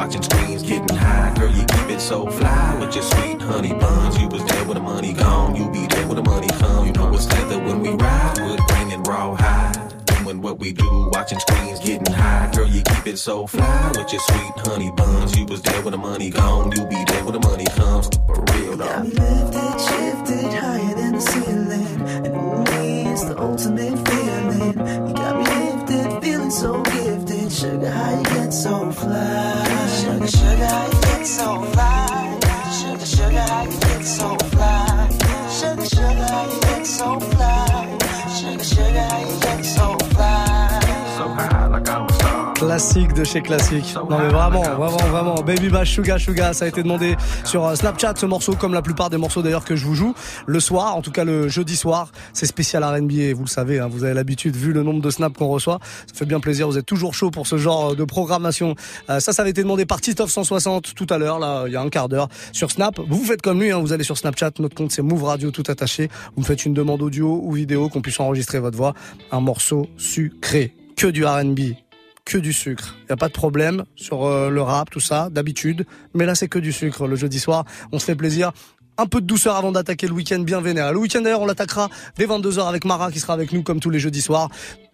Watching 0.02 0.22
screens, 0.22 0.62
getting 0.62 0.96
high. 0.96 1.32
Girl, 1.38 1.48
you 1.52 1.64
keep 1.64 1.88
it 1.90 2.00
so 2.00 2.26
fly 2.26 2.76
with 2.80 2.92
your 2.96 3.04
sweet 3.04 3.40
honey 3.40 3.72
buns. 3.72 4.20
You 4.20 4.26
was 4.26 4.44
there 4.46 4.64
when 4.64 4.74
the 4.74 4.82
money 4.82 5.12
gone, 5.12 5.54
you 5.54 5.70
be 5.70 5.86
there 5.86 6.06
when 6.08 6.16
the 6.16 6.24
money 6.24 6.48
come. 6.58 6.86
You 6.86 6.92
know 6.92 7.14
it's 7.14 7.26
together 7.26 7.60
when 7.60 7.80
we 7.80 7.90
ride, 7.90 8.36
wood 8.40 8.58
grain 8.66 8.90
and 8.90 9.06
raw 9.06 9.36
high. 9.36 9.72
Doing 10.06 10.42
what 10.42 10.58
we 10.58 10.72
do, 10.72 11.08
watching 11.12 11.38
screens, 11.38 11.78
getting 11.78 12.12
high. 12.12 12.50
Girl, 12.52 12.66
you 12.66 12.82
keep 12.82 13.06
it 13.06 13.16
so 13.16 13.46
fly 13.46 13.92
with 13.96 14.12
your 14.12 14.22
sweet 14.28 14.54
honey 14.66 14.90
buns. 14.90 15.38
You 15.38 15.46
was 15.46 15.62
there 15.62 15.80
when 15.82 15.92
the 15.92 15.98
money 15.98 16.30
gone, 16.30 16.72
you 16.72 16.84
be 16.86 17.04
there 17.06 17.24
when 17.24 17.34
the 17.34 17.44
money 17.48 17.66
comes. 17.76 18.08
For 18.26 18.42
real 18.54 18.76
though. 18.76 18.86
Got 18.86 19.04
me 19.04 19.10
lifted, 19.10 19.80
shifted 19.86 20.52
higher 20.62 20.94
than 20.96 21.12
the 21.14 21.20
ceiling. 21.20 22.26
And 22.26 22.34
ooh, 22.34 23.10
it's 23.12 23.24
the 23.24 23.38
ultimate 23.38 23.98
feeling. 24.08 24.72
You 25.06 25.14
got 25.14 25.34
me 25.38 25.44
lifted, 25.62 26.22
feeling 26.22 26.50
so 26.50 26.82
gifted. 26.82 27.11
Sugar, 27.52 27.90
how 27.90 28.16
you 28.16 28.22
get 28.24 28.50
so 28.50 28.90
fly? 28.92 29.86
Sugar, 30.00 30.26
sugar, 30.26 30.66
how 30.66 30.86
you 30.86 31.00
get 31.02 31.26
so 31.26 31.62
fly? 31.72 32.40
Sugar, 32.80 33.04
sugar, 33.04 33.40
how 33.40 33.64
you 33.64 33.78
get 33.78 34.04
so 34.04 34.36
fly? 34.36 35.08
Sugar, 35.60 35.84
sugar, 35.84 36.26
how 36.32 36.50
you 36.50 36.60
get 36.62 36.86
so 36.86 37.20
fly? 37.20 37.31
Classique 42.72 43.12
de 43.12 43.22
chez 43.22 43.42
classique. 43.42 43.94
Non 44.08 44.18
mais 44.18 44.28
vraiment, 44.28 44.62
vraiment, 44.62 44.96
vraiment. 44.96 45.34
Baby 45.42 45.68
Bash 45.68 45.92
Suga 45.92 46.18
Suga, 46.18 46.54
ça 46.54 46.64
a 46.64 46.68
été 46.68 46.82
demandé 46.82 47.18
sur 47.44 47.66
euh, 47.66 47.74
Snapchat 47.74 48.14
ce 48.16 48.24
morceau, 48.24 48.54
comme 48.54 48.72
la 48.72 48.80
plupart 48.80 49.10
des 49.10 49.18
morceaux 49.18 49.42
d'ailleurs 49.42 49.66
que 49.66 49.76
je 49.76 49.84
vous 49.84 49.94
joue 49.94 50.14
le 50.46 50.58
soir, 50.58 50.96
en 50.96 51.02
tout 51.02 51.10
cas 51.10 51.24
le 51.24 51.48
jeudi 51.48 51.76
soir. 51.76 52.10
C'est 52.32 52.46
spécial 52.46 52.82
R&B 52.82 53.12
et 53.12 53.34
vous 53.34 53.42
le 53.42 53.48
savez, 53.50 53.78
hein, 53.78 53.88
vous 53.92 54.04
avez 54.04 54.14
l'habitude 54.14 54.56
vu 54.56 54.72
le 54.72 54.82
nombre 54.82 55.02
de 55.02 55.10
snaps 55.10 55.36
qu'on 55.36 55.48
reçoit. 55.48 55.80
Ça 56.06 56.14
fait 56.14 56.24
bien 56.24 56.40
plaisir, 56.40 56.66
vous 56.66 56.78
êtes 56.78 56.86
toujours 56.86 57.12
chaud 57.12 57.30
pour 57.30 57.46
ce 57.46 57.58
genre 57.58 57.94
de 57.94 58.04
programmation. 58.04 58.74
Euh, 59.10 59.20
ça, 59.20 59.34
ça 59.34 59.42
avait 59.42 59.50
été 59.50 59.62
demandé 59.62 59.84
par 59.84 60.00
Titoff 60.00 60.30
160 60.30 60.94
tout 60.94 61.06
à 61.10 61.18
l'heure, 61.18 61.38
là, 61.38 61.64
il 61.66 61.74
y 61.74 61.76
a 61.76 61.82
un 61.82 61.90
quart 61.90 62.08
d'heure 62.08 62.28
sur 62.52 62.70
Snap. 62.70 62.98
Vous 63.06 63.22
faites 63.22 63.42
comme 63.42 63.60
lui, 63.60 63.70
hein, 63.70 63.80
vous 63.80 63.92
allez 63.92 64.04
sur 64.04 64.16
Snapchat, 64.16 64.52
notre 64.60 64.74
compte 64.74 64.92
c'est 64.92 65.02
Move 65.02 65.24
Radio 65.24 65.50
tout 65.50 65.64
attaché. 65.68 66.08
Vous 66.36 66.40
me 66.40 66.46
faites 66.46 66.64
une 66.64 66.72
demande 66.72 67.02
audio 67.02 67.38
ou 67.42 67.52
vidéo 67.52 67.90
qu'on 67.90 68.00
puisse 68.00 68.18
enregistrer 68.18 68.60
votre 68.60 68.78
voix. 68.78 68.94
Un 69.30 69.40
morceau 69.40 69.88
sucré, 69.98 70.74
que 70.96 71.08
du 71.08 71.26
R&B 71.26 71.74
que 72.24 72.38
du 72.38 72.52
sucre. 72.52 72.96
Il 73.04 73.10
y 73.10 73.12
a 73.12 73.16
pas 73.16 73.28
de 73.28 73.32
problème 73.32 73.84
sur 73.96 74.24
euh, 74.24 74.50
le 74.50 74.62
rap, 74.62 74.90
tout 74.90 75.00
ça, 75.00 75.28
d'habitude. 75.30 75.86
Mais 76.14 76.26
là, 76.26 76.34
c'est 76.34 76.48
que 76.48 76.58
du 76.58 76.72
sucre. 76.72 77.06
Le 77.06 77.16
jeudi 77.16 77.40
soir, 77.40 77.64
on 77.90 77.98
se 77.98 78.04
fait 78.04 78.16
plaisir. 78.16 78.52
Un 78.98 79.06
peu 79.06 79.20
de 79.20 79.26
douceur 79.26 79.56
avant 79.56 79.72
d'attaquer 79.72 80.06
le 80.06 80.12
week-end 80.12 80.40
bien 80.40 80.60
vénère. 80.60 80.92
Le 80.92 80.98
week-end 80.98 81.22
d'ailleurs, 81.22 81.40
on 81.40 81.46
l'attaquera 81.46 81.88
dès 82.16 82.26
22h 82.26 82.68
avec 82.68 82.84
Mara 82.84 83.10
qui 83.10 83.20
sera 83.20 83.32
avec 83.32 83.52
nous 83.52 83.62
comme 83.62 83.80
tous 83.80 83.90
les 83.90 83.98
jeudis 83.98 84.20
soirs. 84.20 84.50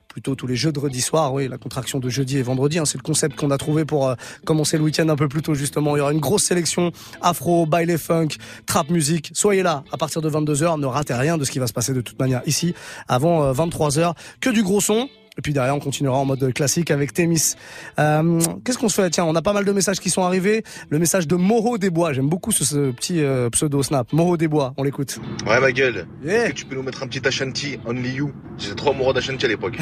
Plutôt 0.08 0.34
tous 0.34 0.46
les 0.46 0.56
jeudredis 0.56 1.02
soirs, 1.02 1.34
oui, 1.34 1.48
la 1.48 1.58
contraction 1.58 1.98
de 1.98 2.08
jeudi 2.08 2.38
et 2.38 2.42
vendredi, 2.42 2.78
hein, 2.78 2.86
c'est 2.86 2.96
le 2.96 3.02
concept 3.02 3.36
qu'on 3.36 3.50
a 3.50 3.58
trouvé 3.58 3.84
pour 3.84 4.08
euh, 4.08 4.14
commencer 4.46 4.78
le 4.78 4.84
week-end 4.84 5.08
un 5.08 5.16
peu 5.16 5.28
plus 5.28 5.42
tôt 5.42 5.54
justement. 5.54 5.96
Il 5.96 5.98
y 5.98 6.02
aura 6.02 6.12
une 6.12 6.20
grosse 6.20 6.44
sélection 6.44 6.92
afro, 7.20 7.66
baile 7.66 7.98
funk, 7.98 8.28
trap 8.66 8.88
musique. 8.88 9.30
Soyez 9.34 9.62
là 9.62 9.84
à 9.92 9.98
partir 9.98 10.22
de 10.22 10.30
22h, 10.30 10.80
ne 10.80 10.86
ratez 10.86 11.14
rien 11.14 11.36
de 11.36 11.44
ce 11.44 11.50
qui 11.50 11.58
va 11.58 11.66
se 11.66 11.74
passer 11.74 11.92
de 11.92 12.00
toute 12.00 12.18
manière 12.18 12.40
ici 12.46 12.74
avant 13.06 13.44
euh, 13.44 13.52
23h. 13.52 14.14
Que 14.40 14.50
du 14.50 14.62
gros 14.62 14.80
son. 14.80 15.08
Et 15.38 15.40
puis 15.40 15.52
derrière, 15.52 15.74
on 15.76 15.78
continuera 15.80 16.18
en 16.18 16.24
mode 16.24 16.52
classique 16.52 16.90
avec 16.90 17.12
Témis. 17.12 17.54
Euh, 18.00 18.40
Qu'est-ce 18.64 18.76
qu'on 18.76 18.88
se 18.88 19.00
fait? 19.00 19.08
Tiens, 19.10 19.24
on 19.24 19.36
a 19.36 19.42
pas 19.42 19.52
mal 19.52 19.64
de 19.64 19.70
messages 19.72 20.00
qui 20.00 20.10
sont 20.10 20.22
arrivés. 20.24 20.64
Le 20.90 20.98
message 20.98 21.28
de 21.28 21.36
Moreau 21.36 21.78
des 21.78 21.90
Bois. 21.90 22.12
J'aime 22.12 22.28
beaucoup 22.28 22.50
ce, 22.50 22.64
ce 22.64 22.90
petit 22.90 23.22
euh, 23.22 23.48
pseudo 23.50 23.82
snap. 23.84 24.12
Moreau 24.12 24.36
des 24.36 24.48
Bois, 24.48 24.74
on 24.76 24.82
l'écoute. 24.82 25.18
Ouais, 25.46 25.60
ma 25.60 25.70
gueule. 25.70 26.06
Yeah. 26.24 26.46
Est-ce 26.46 26.48
que 26.50 26.54
tu 26.56 26.64
peux 26.66 26.74
nous 26.74 26.82
mettre 26.82 27.04
un 27.04 27.06
petit 27.06 27.26
Ashanti, 27.26 27.78
Only 27.86 28.10
You? 28.10 28.32
J'étais 28.58 28.74
trop 28.74 28.90
amoureux 28.90 29.14
d'Ashanti 29.14 29.46
à 29.46 29.48
l'époque. 29.48 29.78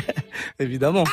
Évidemment. 0.58 1.04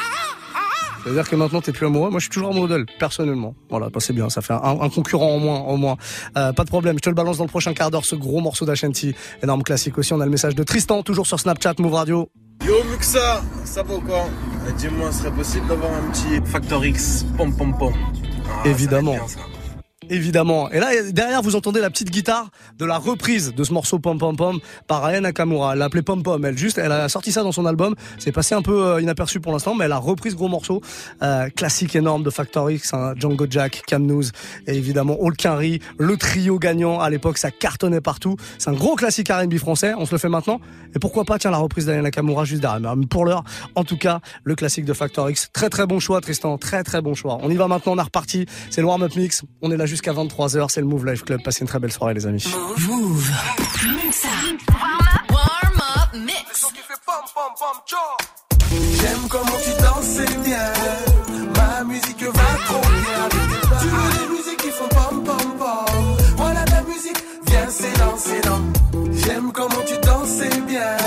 C'est-à-dire 1.03 1.27
que 1.27 1.35
maintenant 1.35 1.61
t'es 1.61 1.71
plus 1.73 1.87
amoureux. 1.87 2.11
Moi, 2.11 2.19
je 2.19 2.25
suis 2.25 2.29
toujours 2.29 2.51
amoureux 2.51 2.69
d'elle, 2.69 2.85
personnellement. 2.99 3.55
Voilà, 3.69 3.89
bah, 3.89 3.99
c'est 3.99 4.13
bien. 4.13 4.29
Ça 4.29 4.41
fait 4.41 4.53
un, 4.53 4.77
un 4.81 4.89
concurrent 4.89 5.31
en 5.33 5.39
moins, 5.39 5.59
au 5.61 5.75
moins. 5.75 5.97
Euh, 6.37 6.53
pas 6.53 6.63
de 6.63 6.69
problème. 6.69 6.95
Je 6.97 7.01
te 7.01 7.09
le 7.09 7.15
balance 7.15 7.39
dans 7.39 7.43
le 7.45 7.49
prochain 7.49 7.73
quart 7.73 7.91
d'heure, 7.91 8.05
ce 8.05 8.15
gros 8.15 8.39
morceau 8.39 8.65
d'Ashanti. 8.65 9.15
Énorme 9.43 9.63
classique 9.63 9.97
aussi. 9.97 10.13
On 10.13 10.21
a 10.21 10.25
le 10.25 10.31
message 10.31 10.55
de 10.55 10.63
Tristan, 10.63 11.01
toujours 11.03 11.27
sur 11.27 11.39
Snapchat, 11.39 11.73
Move 11.79 11.93
Radio. 11.93 12.29
Yo 12.65 12.83
Muxa, 12.91 13.41
ça 13.65 13.83
va 13.83 13.95
ou 13.95 14.01
quoi? 14.01 14.25
Dis-moi, 14.77 15.11
serait 15.11 15.31
possible 15.31 15.67
d'avoir 15.67 15.91
un 15.93 16.11
petit 16.11 16.39
Factor 16.49 16.85
X 16.85 17.25
pom 17.37 17.51
pom 17.55 17.75
pom. 17.77 17.93
Ah, 18.47 18.67
Évidemment. 18.67 19.15
ça 19.27 19.39
Évidemment. 20.11 20.69
Et 20.71 20.79
là, 20.81 20.89
derrière, 21.11 21.41
vous 21.41 21.55
entendez 21.55 21.79
la 21.79 21.89
petite 21.89 22.11
guitare 22.11 22.49
de 22.77 22.83
la 22.83 22.97
reprise 22.97 23.53
de 23.55 23.63
ce 23.63 23.71
morceau 23.71 23.97
Pom 23.97 24.17
Pom 24.19 24.35
Pom 24.35 24.59
par 24.85 25.05
Aya 25.05 25.21
Nakamura. 25.21 25.71
Elle 25.71 25.79
l'a 25.79 25.85
appelé 25.85 26.01
Pom 26.01 26.21
Pom. 26.21 26.43
Elle 26.43 26.57
juste, 26.57 26.77
elle 26.77 26.91
a 26.91 27.07
sorti 27.07 27.31
ça 27.31 27.43
dans 27.43 27.53
son 27.53 27.65
album. 27.65 27.95
C'est 28.19 28.33
passé 28.33 28.53
un 28.53 28.61
peu 28.61 28.87
euh, 28.87 29.01
inaperçu 29.01 29.39
pour 29.39 29.53
l'instant, 29.53 29.73
mais 29.73 29.85
elle 29.85 29.93
a 29.93 29.97
repris 29.97 30.31
ce 30.31 30.35
gros 30.35 30.49
morceau 30.49 30.81
euh, 31.23 31.47
classique 31.51 31.95
énorme 31.95 32.23
de 32.23 32.29
Factor 32.29 32.69
X, 32.69 32.93
hein, 32.93 33.13
Django 33.15 33.45
Jack, 33.49 33.83
Cam 33.87 34.05
News 34.05 34.25
et 34.67 34.75
évidemment 34.75 35.15
All 35.25 35.31
Quinry, 35.31 35.79
le 35.97 36.17
trio 36.17 36.59
gagnant. 36.59 36.99
À 36.99 37.09
l'époque, 37.09 37.37
ça 37.37 37.49
cartonnait 37.49 38.01
partout. 38.01 38.35
C'est 38.57 38.69
un 38.69 38.73
gros 38.73 38.97
classique 38.97 39.29
R&B 39.29 39.55
français. 39.59 39.93
On 39.97 40.05
se 40.05 40.11
le 40.11 40.17
fait 40.17 40.27
maintenant. 40.27 40.59
Et 40.93 40.99
pourquoi 40.99 41.23
pas, 41.23 41.39
tiens, 41.39 41.51
la 41.51 41.57
reprise 41.57 41.85
d'Aya 41.85 42.01
Nakamura 42.01 42.43
juste 42.43 42.61
derrière. 42.61 42.97
Mais 42.97 43.05
pour 43.05 43.23
l'heure, 43.23 43.45
en 43.75 43.85
tout 43.85 43.97
cas, 43.97 44.19
le 44.43 44.55
classique 44.55 44.83
de 44.83 44.91
Factor 44.91 45.29
X. 45.29 45.51
Très 45.53 45.69
très 45.69 45.87
bon 45.87 46.01
choix, 46.01 46.19
Tristan. 46.19 46.57
Très 46.57 46.83
très 46.83 47.01
bon 47.01 47.13
choix. 47.13 47.37
On 47.43 47.49
y 47.49 47.55
va 47.55 47.69
maintenant. 47.69 47.93
On 47.93 47.97
est 47.97 48.01
reparti. 48.01 48.45
C'est 48.69 48.81
le 48.81 48.87
warm-up 48.87 49.15
mix. 49.15 49.43
On 49.61 49.71
est 49.71 49.77
là 49.77 49.85
jusqu'à 49.85 50.00
23h. 50.09 50.69
C'est 50.69 50.81
le 50.81 50.87
Move 50.87 51.05
Life 51.05 51.23
Club. 51.23 51.41
Passez 51.43 51.61
une 51.61 51.67
très 51.67 51.79
belle 51.79 51.91
soirée, 51.91 52.13
les 52.13 52.25
amis. 52.25 52.45
Move. 52.87 53.31
Warm 55.29 55.81
up 55.97 56.19
mix. 56.25 56.67
J'aime 58.71 59.27
comment 59.29 59.57
tu 59.63 59.81
danses 59.81 60.21
bien. 60.43 60.73
Ma 61.55 61.83
musique 61.83 62.23
va 62.23 62.65
trop 62.65 62.81
bien. 62.81 63.29
Tu 63.81 63.87
veux 63.87 64.11
des 64.19 64.33
musiques 64.35 64.57
qui 64.57 64.69
font 64.69 64.87
pom 64.89 65.23
pom 65.23 65.57
pom. 65.57 66.17
Voilà 66.37 66.63
ta 66.65 66.81
musique, 66.83 67.17
viens 67.47 67.67
c'est 67.69 67.97
dans, 67.99 68.17
c'est 68.17 68.41
dans. 68.45 68.61
J'aime 69.13 69.51
comment 69.51 69.83
tu 69.85 69.97
danses 70.05 70.43
bien. 70.67 70.97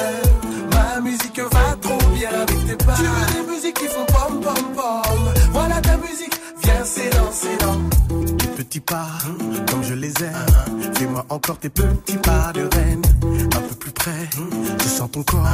Ma 0.73 1.01
musique 1.01 1.39
va 1.39 1.77
trop 1.81 2.09
bien 2.15 2.31
avec 2.31 2.67
tes 2.67 2.85
pas. 2.85 2.95
Tu 2.97 3.03
veux 3.03 3.43
des 3.43 3.53
musiques 3.53 3.75
qui 3.79 3.87
font 3.87 4.07
pom 4.07 4.41
pom 4.41 4.75
pom. 4.75 5.33
Voilà 5.53 5.81
ta 5.81 5.97
musique, 5.97 6.35
viens 6.63 6.85
c'est 6.85 7.11
dans, 7.11 7.33
c'est 7.33 7.57
dans. 7.61 8.14
Petits 8.65 8.81
pas, 8.81 9.09
comme 9.71 9.85
je 9.85 9.93
les 9.93 10.13
aime. 10.23 10.95
Fais-moi 10.95 11.27
encore 11.29 11.59
tes 11.59 11.69
petits 11.69 12.17
pas 12.17 12.51
de 12.55 12.63
reine. 12.75 13.03
Un 13.55 13.61
peu 13.61 13.75
plus 13.75 13.91
près, 13.91 14.31
je 14.83 14.89
sens 14.89 15.11
ton 15.11 15.23
corps, 15.23 15.45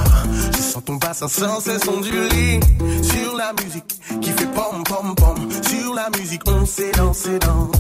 je 0.53 0.63
sens 0.63 0.85
ton 0.85 0.95
bassin 0.95 1.27
sans 1.27 1.61
cesse 1.61 1.89
onduler. 1.89 2.61
Sur 3.03 3.37
la 3.37 3.53
musique 3.55 4.01
qui 4.21 4.31
fait 4.31 4.47
pom 4.47 4.85
pom 4.85 5.15
pom. 5.17 5.49
Sur 5.69 5.95
la 5.95 6.09
musique, 6.19 6.43
on 6.47 6.65
s'est 6.65 6.93
dansé 6.93 7.39
dans. 7.41 7.71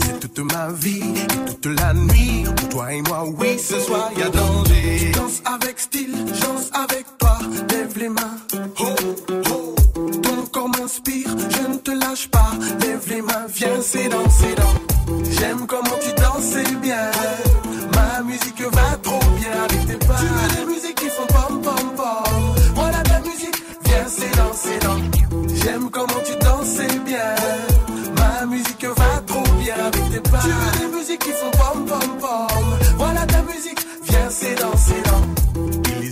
C'est 0.00 0.18
toute 0.18 0.52
ma 0.52 0.72
vie 0.72 1.14
et 1.16 1.54
toute 1.54 1.80
la 1.80 1.94
nuit. 1.94 2.44
Pour 2.56 2.68
toi 2.70 2.92
et 2.92 3.02
moi, 3.02 3.24
oui, 3.38 3.58
ce 3.58 3.78
soir 3.78 4.10
y 4.18 4.22
a 4.22 4.28
danger. 4.28 5.12
Danse 5.14 5.40
avec 5.44 5.78
style, 5.78 6.12
danse 6.26 6.68
avec 6.72 7.06
toi. 7.18 7.38
Lève 7.70 7.96
les 7.96 8.08
mains. 8.08 8.38
Oh, 8.80 8.86
oh. 9.50 9.74
Ton 10.22 10.46
corps 10.50 10.68
m'inspire, 10.68 11.28
je 11.38 11.69
te 11.80 11.90
lâche 11.92 12.28
pas. 12.28 12.50
Lève 12.80 13.04
les 13.08 13.22
mains, 13.22 13.46
viens, 13.48 13.80
c'est 13.82 14.08
dans, 14.08 14.28
c'est 14.28 14.54
dans. 14.54 15.24
J'aime 15.30 15.66
comment 15.66 15.96
tu 16.02 16.12
danses 16.20 16.78
bien. 16.80 17.10
Ma 17.94 18.22
musique 18.22 18.60
va 18.60 18.96
trop 19.02 19.20
bien 19.38 19.52
avec 19.64 19.86
tes 19.86 20.06
pas. 20.06 20.14
Tu 20.18 20.26
veux 20.26 20.48
des 20.56 20.72
musiques 20.72 20.94
qui 20.96 21.08
font 21.08 21.26
pom 21.26 21.60
pom 21.62 21.94
pom. 21.96 22.54
Voilà 22.74 23.02
ta 23.02 23.20
musique, 23.20 23.62
viens, 23.84 24.06
c'est 24.08 24.36
dans, 24.36 24.52
c'est 24.52 24.78
dans. 24.80 25.54
J'aime 25.62 25.90
comment 25.90 26.20
tu 26.24 26.36
danses 26.44 26.80
bien. 27.04 27.34
Ma 28.16 28.46
musique 28.46 28.84
va 28.84 29.20
trop 29.26 29.52
bien 29.60 29.74
avec 29.76 30.10
tes 30.10 30.30
pas. 30.30 30.38
Tu 30.42 30.48
veux 30.48 30.88
des 30.88 30.96
musiques 30.96 31.20
qui 31.20 31.32
font 31.32 31.50
pom 31.52 31.86
pom 31.86 32.18
pom. 32.20 32.78
Voilà 32.98 33.26
ta 33.26 33.42
musique, 33.42 33.80
viens, 34.04 34.28
c'est 34.30 34.54
dans, 34.60 34.76
c'est 34.76 35.02
dans. 35.02 35.39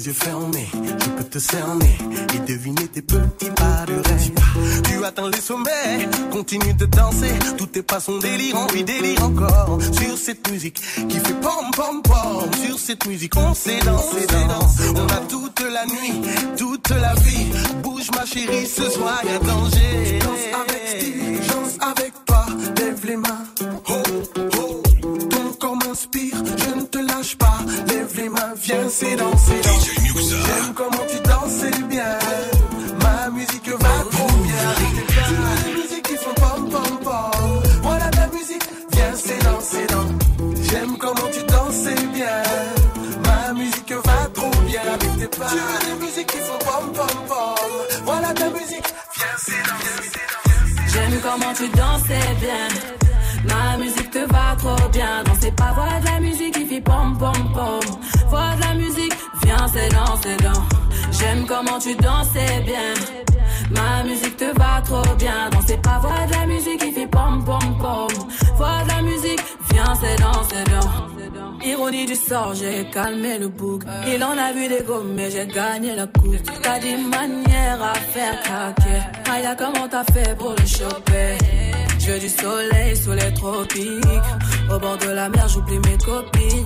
Yeux 0.09 0.15
fermés, 0.15 0.69
je 0.73 1.11
peux 1.11 1.25
te 1.25 1.39
cerner 1.39 1.99
et 2.35 2.39
deviner 2.51 2.89
tes 2.89 3.03
petits 3.03 3.51
pas 3.51 3.85
de 3.87 3.93
rêve. 3.93 4.31
Tu 4.85 5.05
atteins 5.05 5.29
les 5.29 5.41
sommets, 5.43 6.09
continue 6.31 6.73
de 6.73 6.87
danser. 6.87 7.35
Tous 7.59 7.67
tes 7.67 7.83
pas 7.83 8.01
sont 8.01 8.17
délirants, 8.17 8.69
puis 8.69 8.85
délire 8.85 9.23
encore. 9.23 9.79
Sur 9.83 10.17
cette 10.17 10.51
musique 10.51 10.81
qui 11.11 11.19
fait 11.19 11.39
pom 11.43 11.71
pom 11.77 12.01
pom. 12.01 12.51
Sur 12.65 12.79
cette 12.79 13.05
musique, 13.07 13.37
on 13.37 13.53
s'est 13.53 13.81
dansé, 13.81 14.27
danse. 14.49 14.79
On 14.97 15.07
a 15.09 15.21
toute 15.29 15.61
la 15.61 15.85
nuit, 15.85 16.23
toute 16.57 16.89
la 16.89 17.13
vie. 17.17 17.53
Bouge 17.83 18.11
ma 18.17 18.25
chérie, 18.25 18.67
ce 18.67 18.89
soir 18.89 19.21
y 19.27 19.29
a 19.29 19.39
danger. 19.41 20.21
Danse 20.21 20.63
avec 20.63 20.89
style, 20.89 21.41
danse 21.49 21.87
avec 21.87 22.13
toi. 22.25 22.47
Lève 22.79 23.05
les 23.05 23.17
mains. 23.17 23.45
Oh, 23.91 24.03
oh. 24.57 24.83
Ton 25.29 25.53
corps 25.61 25.77
m'inspire, 25.77 26.43
je 26.57 26.81
ne 26.81 26.85
te 26.85 26.99
lâche 26.99 27.37
pas. 27.37 27.58
Viens, 28.69 28.87
c'est 28.91 29.17
danser. 29.17 29.63
J'aime 29.65 30.75
comment 30.75 31.05
tu 31.09 31.19
danses 31.21 31.87
bien. 31.89 32.19
Ma 33.01 33.31
musique 33.31 33.67
va 33.67 34.05
trop 34.11 34.33
bien. 34.43 34.75
Tu 35.27 35.35
veux 35.35 35.65
des 35.65 35.81
musiques 35.81 36.03
qui 36.03 36.17
font 36.17 36.35
pom 36.35 36.69
pom 36.69 36.99
pom. 37.03 37.63
Voilà 37.81 38.11
ta 38.11 38.27
musique, 38.27 38.63
viens, 38.93 39.15
c'est 39.15 39.43
danser 39.43 39.87
dans. 39.87 40.63
J'aime 40.71 40.99
comment 40.99 41.29
tu 41.33 41.43
danses 41.51 41.95
bien. 42.13 42.43
Ma 43.25 43.55
musique 43.55 43.93
va 44.05 44.29
trop 44.35 44.61
bien 44.67 44.83
avec 44.83 45.19
tes 45.19 45.39
pas. 45.39 45.47
Tu 45.47 45.57
veux 45.57 45.81
des 45.87 46.05
musiques 46.05 46.27
qui 46.27 46.39
font 46.39 46.59
pom 46.59 46.93
pom 46.93 47.27
pom. 47.27 48.05
Voilà 48.05 48.35
ta 48.35 48.51
musique, 48.51 48.89
viens, 49.17 49.37
c'est 49.39 49.63
danser. 49.65 50.93
J'aime 50.93 51.21
comment 51.23 51.55
tu 51.57 51.69
dansais 51.71 52.35
bien. 52.39 52.69
Ma 53.49 53.79
musique 53.79 54.11
te 54.11 54.19
va 54.31 54.57
trop 54.59 54.89
bien. 54.91 55.25
Danser 55.25 55.53
pas, 55.53 55.73
voix 55.73 56.01
de 56.01 56.05
la 56.05 56.21
musique 56.21 56.55
qui 56.55 56.67
fait 56.67 56.83
pom 56.83 57.17
pom 57.17 57.53
pom. 57.55 57.81
Voix 58.29 58.55
de 58.57 58.61
la 58.61 58.75
musique, 58.75 59.15
viens, 59.43 59.67
c'est 59.73 59.89
dans, 59.91 60.17
c'est 60.23 60.43
dans. 60.43 60.63
J'aime 61.11 61.47
comment 61.47 61.79
tu 61.79 61.95
dansais 61.97 62.61
bien. 62.65 62.95
Ma 63.71 64.03
musique 64.05 64.37
te 64.37 64.57
va 64.59 64.81
trop 64.85 65.15
bien. 65.17 65.51
Danser 65.51 65.79
pas, 65.79 65.99
voix 65.99 66.27
de 66.27 66.33
la 66.33 66.47
musique 66.47 66.81
qui 66.81 66.93
fait 66.93 67.07
pom 67.07 67.45
pom 67.45 67.79
pom. 67.79 68.09
Voix 68.57 68.83
de 68.85 68.89
la 68.89 69.03
musique, 69.03 69.41
viens, 69.73 69.95
c'est 70.01 70.17
dans, 70.21 70.43
c'est 70.45 70.65
dans. 70.71 71.67
Ironie 71.67 72.07
du 72.07 72.15
sort, 72.15 72.55
j'ai 72.55 72.89
calmé 72.91 73.39
le 73.39 73.49
bouc. 73.49 73.83
Il 74.07 74.23
en 74.23 74.39
a 74.39 74.53
vu 74.53 74.69
des 74.69 74.83
gommes, 74.85 75.13
mais 75.15 75.31
j'ai 75.31 75.47
gagné 75.47 75.95
la 75.97 76.07
coupe. 76.07 76.37
T'as 76.63 76.79
des 76.79 76.97
manières 76.97 77.83
à 77.83 77.95
faire 77.95 78.41
craquer. 78.43 79.01
Aïe, 79.33 79.49
comment 79.59 79.89
t'as 79.89 80.05
fait 80.05 80.37
pour 80.39 80.51
le 80.51 80.67
choper? 80.67 81.37
Je 81.99 82.19
du 82.19 82.29
soleil 82.29 82.97
sous 82.97 83.13
les 83.13 83.35
tropiques. 83.35 84.05
Au 84.73 84.79
bord 84.79 84.97
de 84.99 85.11
la 85.11 85.29
mer, 85.29 85.49
j'oublie 85.49 85.79
mes 85.81 85.99
copines. 85.99 86.65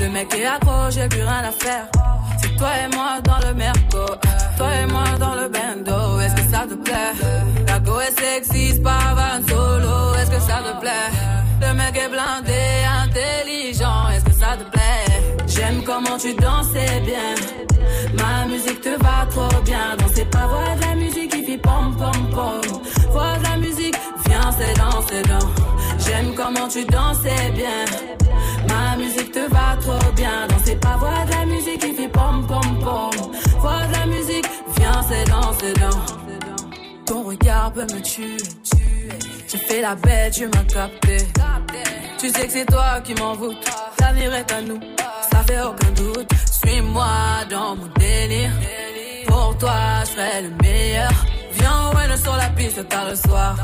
Le 0.00 0.08
mec 0.10 0.34
est 0.34 0.46
accro, 0.46 0.90
j'ai 0.90 1.08
plus 1.08 1.22
rien 1.22 1.42
à 1.48 1.52
faire. 1.52 1.86
C'est 2.40 2.56
toi 2.56 2.68
et 2.84 2.94
moi 2.94 3.20
dans 3.22 3.48
le 3.48 3.54
merco. 3.54 4.06
Toi 4.56 4.68
et 4.82 4.86
moi 4.86 5.04
dans 5.18 5.34
le 5.34 5.48
bendo. 5.48 6.20
Est-ce 6.20 6.34
que 6.34 6.50
ça 6.50 6.64
te 6.68 6.74
plaît? 6.74 7.14
La 7.66 7.78
go 7.80 8.00
est 8.00 8.20
sexy, 8.20 8.80
pas 8.80 9.14
van 9.14 9.46
solo. 9.48 10.14
Est-ce 10.14 10.30
que 10.30 10.40
ça 10.40 10.58
te 10.66 10.80
plaît? 10.80 11.10
Le 11.60 11.74
mec 11.74 11.96
est 11.96 12.08
blindé, 12.08 12.62
intelligent. 13.04 14.08
Est-ce 14.14 14.24
que 14.24 14.32
ça 14.32 14.56
te 14.58 14.64
plaît? 14.70 15.46
J'aime 15.46 15.82
comment 15.84 16.18
tu 16.18 16.34
dansais 16.34 17.00
bien. 17.04 17.34
Ma 18.18 18.46
musique 18.46 18.80
te 18.80 18.90
va 19.02 19.26
trop 19.30 19.62
bien. 19.62 19.96
Danser 19.98 20.24
pas, 20.26 20.46
voix 20.46 20.74
de 20.76 20.80
la 20.80 20.94
musique 20.96 21.30
qui 21.30 21.44
fait 21.44 21.58
pom 21.58 21.96
pom 21.96 22.30
pom. 22.30 22.60
Voix 23.10 23.36
de 23.38 23.44
la 23.44 23.56
musique, 23.56 23.96
viens, 24.26 24.50
c'est 24.58 24.74
dans, 24.76 25.02
c'est 25.08 25.26
dans. 25.28 25.48
J'aime 26.14 26.32
comment 26.36 26.68
tu 26.68 26.84
dansais 26.84 27.50
bien. 27.54 27.84
Ma 28.68 28.96
musique 28.96 29.32
te 29.32 29.50
va 29.50 29.76
trop 29.80 30.12
bien. 30.14 30.46
Danser 30.48 30.76
pas, 30.76 30.96
voix 30.96 31.24
de 31.26 31.30
la 31.32 31.46
musique 31.46 31.80
qui 31.80 31.92
fait 31.92 32.08
pom 32.08 32.46
pom 32.46 32.78
pom. 32.78 33.32
Voix 33.58 33.80
de 33.88 33.92
la 33.92 34.06
musique, 34.06 34.46
viens, 34.76 35.02
c'est 35.08 35.28
dans, 35.28 35.52
c'est 35.58 35.72
dans. 35.80 37.04
Ton 37.04 37.24
regard 37.24 37.72
peut 37.72 37.82
me 37.82 38.00
tuer. 38.00 38.36
J'ai 39.48 39.58
fait 39.58 39.80
la 39.80 39.96
bête, 39.96 40.34
tu 40.34 40.46
m'as 40.46 40.64
capté. 40.64 41.16
Tu 42.18 42.28
sais 42.28 42.46
que 42.46 42.52
c'est 42.52 42.66
toi 42.66 43.00
qui 43.02 43.14
m'envoûte. 43.14 43.56
L'avenir 44.00 44.34
est 44.34 44.52
à 44.52 44.60
nous, 44.62 44.80
ça 45.32 45.42
fait 45.42 45.60
aucun 45.62 45.90
doute. 45.90 46.30
Suis-moi 46.62 47.44
dans 47.50 47.74
mon 47.74 47.88
délire. 47.98 48.52
Pour 49.26 49.56
toi, 49.58 49.74
je 50.04 50.10
serai 50.10 50.42
le 50.42 50.50
meilleur. 50.62 51.10
Viens, 51.64 51.90
ouais, 51.94 52.16
sur 52.18 52.36
la 52.36 52.48
piste 52.50 52.86
tard 52.90 53.08
le 53.08 53.16
soir. 53.16 53.56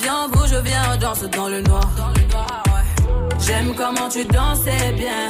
Viens, 0.00 0.28
bouge, 0.32 0.54
viens, 0.64 0.96
danse 0.96 1.24
dans 1.24 1.48
le 1.48 1.60
noir. 1.60 1.90
J'aime 3.38 3.74
comment 3.76 4.08
tu 4.08 4.24
dansais 4.24 4.92
bien. 4.96 5.28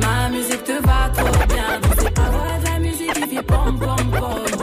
Ma 0.00 0.28
musique 0.28 0.62
te 0.62 0.80
va 0.86 1.10
trop 1.12 1.46
bien. 1.48 1.80
Pas, 2.14 2.30
voix 2.30 2.58
de 2.60 2.66
la 2.66 2.78
musique 2.78 3.12
qui 3.14 3.34
fait 3.34 3.42
pom 3.42 3.76
pom 3.80 4.10
pom. 4.12 4.53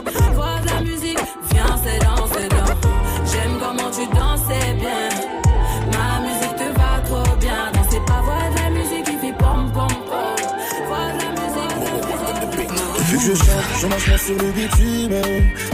Je 13.26 13.34
chante, 13.34 13.64
je 13.80 13.86
marche 13.86 14.08
moi 14.08 14.18
sur 14.18 14.34
le 14.36 14.50
bitume. 14.52 15.14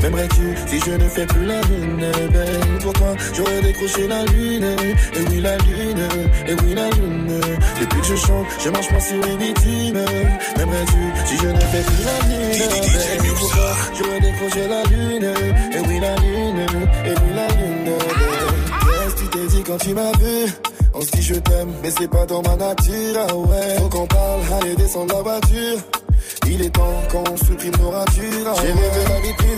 M'aimerais-tu 0.02 0.44
si 0.66 0.80
je 0.80 0.90
ne 0.92 1.08
fais 1.08 1.26
plus 1.26 1.46
la 1.46 1.60
lune, 1.62 2.06
ben 2.32 2.78
Pour 2.82 2.92
toi, 2.92 3.14
j'aurais 3.34 3.60
décroché 3.62 4.06
la 4.06 4.24
lune. 4.24 4.64
Et 4.64 5.22
oui, 5.30 5.40
la 5.40 5.56
lune, 5.58 6.08
et 6.46 6.54
oui, 6.54 6.74
la 6.74 6.90
lune. 6.90 7.40
Depuis 7.80 8.00
que 8.00 8.06
je 8.06 8.16
chante, 8.16 8.46
je 8.64 8.68
marche 8.70 8.90
moi 8.90 9.00
sur 9.00 9.16
le 9.16 9.36
bitume. 9.36 10.04
M'aimerais-tu 10.56 11.02
si 11.26 11.36
je 11.38 11.48
ne 11.48 11.60
fais 11.60 11.82
plus 11.82 12.04
la 12.04 12.18
lune, 12.28 12.62
ben 13.20 13.34
Pour 13.34 13.50
toi, 13.50 13.76
j'aurais 13.96 14.20
décroché 14.20 14.68
la 14.68 14.82
lune. 14.84 15.32
Et 15.72 15.88
oui, 15.88 16.00
la 16.00 16.16
lune, 16.16 16.66
et 17.04 17.10
oui, 17.10 17.34
la 17.34 17.48
lune. 17.48 17.92
Qu'est-ce 18.80 19.14
que 19.14 19.20
tu 19.20 19.28
t'es 19.28 19.46
dit 19.46 19.62
quand 19.66 19.78
tu 19.78 19.94
m'as 19.94 20.12
vu 20.12 20.52
on 20.94 21.00
se 21.02 21.10
dit 21.12 21.22
je 21.22 21.34
t'aime, 21.34 21.70
mais 21.82 21.90
c'est 21.96 22.08
pas 22.08 22.26
dans 22.26 22.42
ma 22.42 22.56
nature, 22.56 23.20
ah 23.28 23.36
ouais. 23.36 23.76
Faut 23.78 23.88
qu'on 23.88 24.06
parle, 24.06 24.40
allez 24.60 24.74
descendre 24.74 25.14
la 25.14 25.22
voiture. 25.22 25.78
Il 26.48 26.62
est 26.62 26.70
temps 26.70 27.02
qu'on 27.10 27.36
supprime 27.36 27.74
nos 27.80 27.90
ratures. 27.90 28.54
J'ai 28.60 28.72
rêvé 28.72 29.04
la 29.08 29.20
vie 29.20 29.34
plus 29.34 29.48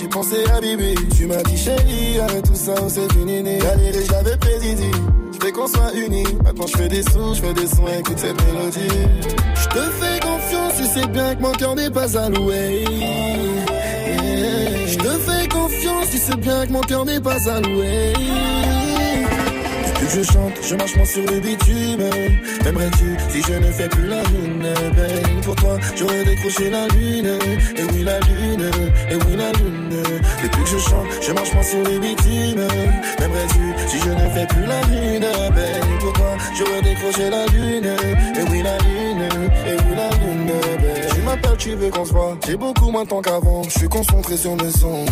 j'ai 0.00 0.08
pensé 0.08 0.36
à 0.54 0.60
Bibi. 0.60 0.94
Tu 1.16 1.26
m'as 1.26 1.42
dit 1.42 1.56
chérie, 1.56 2.20
arrête 2.20 2.44
tout 2.44 2.54
ça, 2.54 2.74
c'est 2.88 3.12
fini. 3.12 3.42
Galérer, 3.42 4.04
j'avais 4.08 4.36
prédit. 4.36 4.76
Je 5.32 5.38
fais 5.38 5.52
qu'on 5.52 5.66
soit 5.66 5.92
unis. 5.94 6.26
Maintenant 6.44 6.66
je 6.66 6.76
fais 6.76 6.88
des 6.88 7.02
sous, 7.02 7.34
je 7.34 7.40
fais 7.40 7.54
des 7.54 7.66
sons, 7.66 7.86
écoute 7.98 8.18
cette 8.18 8.40
mélodie. 8.44 8.98
Je 9.54 9.68
te 9.68 9.80
fais 9.80 10.20
confiance, 10.20 10.72
tu 10.76 10.84
sais 10.84 11.06
bien 11.06 11.34
que 11.34 11.42
mon 11.42 11.52
cœur 11.52 11.74
n'est 11.74 11.90
pas 11.90 12.18
alloué. 12.18 12.84
Je 14.86 14.96
te 14.96 15.08
fais 15.08 15.48
confiance, 15.48 16.10
tu 16.10 16.18
sais 16.18 16.36
bien 16.36 16.66
que 16.66 16.72
mon 16.72 16.80
cœur 16.80 17.04
n'est 17.04 17.20
pas 17.20 17.48
alloué. 17.48 18.12
Je 20.14 20.22
chante, 20.22 20.52
je 20.62 20.74
marche 20.74 20.94
moi 20.96 21.06
sur 21.06 21.22
le 21.24 21.40
bitume. 21.40 22.04
M'aimerais-tu 22.64 23.16
si 23.30 23.42
je 23.42 23.54
ne 23.58 23.72
fais 23.72 23.88
plus 23.88 24.06
la 24.06 24.22
lune, 24.24 24.62
ben 24.94 25.40
Pour 25.42 25.54
toi, 25.56 25.78
j'aurais 25.96 26.22
décroché 26.24 26.68
la 26.68 26.86
lune. 26.88 27.38
Et 27.76 27.82
oui, 27.82 28.02
la 28.04 28.20
lune, 28.20 28.70
et 29.10 29.14
oui, 29.14 29.36
la 29.36 29.52
lune. 29.52 30.02
Depuis 30.42 30.62
que 30.64 30.68
je 30.68 30.78
chante, 30.78 31.06
je 31.22 31.32
marche 31.32 31.54
moi 31.54 31.62
sur 31.62 31.78
le 31.78 31.98
bitume. 31.98 32.66
M'aimerais-tu 33.20 33.88
si 33.88 33.98
je 34.00 34.10
ne 34.10 34.28
fais 34.30 34.46
plus 34.48 34.66
la 34.66 34.82
lune, 34.82 35.26
ben 35.54 35.98
Pour 36.00 36.12
toi, 36.12 36.36
j'aurais 36.58 36.82
décroché 36.82 37.30
la 37.30 37.46
lune. 37.46 37.86
Et 37.86 38.50
oui, 38.50 38.62
la 38.62 38.76
lune, 38.78 39.22
et 39.66 39.72
oui, 39.72 39.96
la 39.96 40.10
lune, 40.10 40.46
ben 40.46 41.08
Tu 41.14 41.22
m'appelles, 41.22 41.56
tu 41.56 41.74
veux 41.74 41.88
qu'on 41.88 42.04
se 42.04 42.12
voit? 42.12 42.36
J'ai 42.46 42.56
beaucoup 42.56 42.90
moins 42.90 43.04
de 43.04 43.08
temps 43.08 43.22
qu'avant. 43.22 43.62
Je 43.62 43.78
suis 43.78 43.88
concentré 43.88 44.36
sur 44.36 44.56
mes 44.56 44.70
sons. 44.70 45.06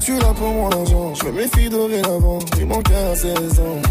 Tu 0.00 0.12
l'as 0.18 0.34
pour 0.34 0.48
mon 0.48 0.70
argent. 0.70 1.14
Je 1.14 1.24
me 1.26 1.32
méfie 1.32 1.68
dorénavant. 1.68 2.38
Tu 2.56 2.64
manques 2.64 2.90
à 2.90 3.14
16 3.14 3.60
ans. 3.60 3.82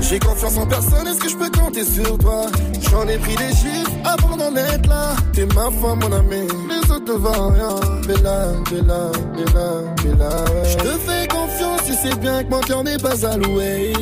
J'ai 0.00 0.18
confiance 0.18 0.58
en 0.58 0.66
personne, 0.66 1.06
est-ce 1.06 1.20
que 1.20 1.28
je 1.28 1.36
peux 1.36 1.50
compter 1.50 1.84
sur 1.84 2.18
toi? 2.18 2.46
J'en 2.90 3.06
ai 3.08 3.16
pris 3.18 3.34
des 3.36 3.48
chiffres 3.54 3.90
avant 4.04 4.36
d'en 4.36 4.54
être 4.56 4.86
là 4.88 5.14
T'es 5.32 5.46
ma 5.46 5.70
femme, 5.70 6.00
mon 6.00 6.12
ami, 6.12 6.46
les 6.68 6.90
autres 6.90 7.12
ne 7.12 7.18
valent 7.18 7.48
rien 7.48 7.80
Bella, 8.06 8.48
Bella, 8.70 9.10
Bella, 9.34 9.68
Bella. 10.02 10.44
Je 10.64 10.76
te 10.76 10.98
fais 11.06 11.28
confiance, 11.28 11.80
tu 11.86 11.92
sais 11.94 12.16
bien 12.16 12.42
que 12.44 12.50
mon 12.50 12.60
cœur 12.60 12.84
n'est 12.84 12.98
pas 12.98 13.26
alloué 13.26 13.92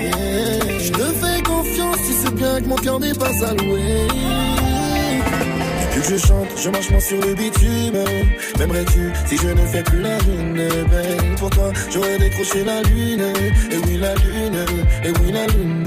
Yeah. 0.00 0.78
Je 0.78 0.92
te 0.92 0.98
fais 0.98 1.42
confiance, 1.42 1.96
tu 2.06 2.12
sais 2.12 2.30
bien 2.32 2.60
que 2.60 2.68
mon 2.68 2.76
cœur 2.76 3.00
n'est 3.00 3.14
pas 3.14 3.32
alloué 3.46 4.06
depuis 5.98 6.12
que 6.12 6.18
je 6.18 6.26
chante, 6.26 6.48
je 6.56 6.70
marche 6.70 6.90
moi 6.90 7.00
sur 7.00 7.20
le 7.20 7.34
bitume. 7.34 7.98
M'aimerais-tu 8.58 9.12
si 9.26 9.36
je 9.36 9.48
ne 9.48 9.66
fais 9.66 9.82
plus 9.82 10.00
la 10.00 10.18
lune, 10.18 10.68
ben 10.90 11.34
Pour 11.38 11.50
toi, 11.50 11.72
j'aurais 11.92 12.18
décroché 12.18 12.64
la 12.64 12.82
lune. 12.82 13.24
Et 13.70 13.76
oui, 13.86 13.98
la 13.98 14.14
lune, 14.14 14.64
et 15.04 15.10
oui, 15.10 15.32
la 15.32 15.46
lune. 15.46 15.84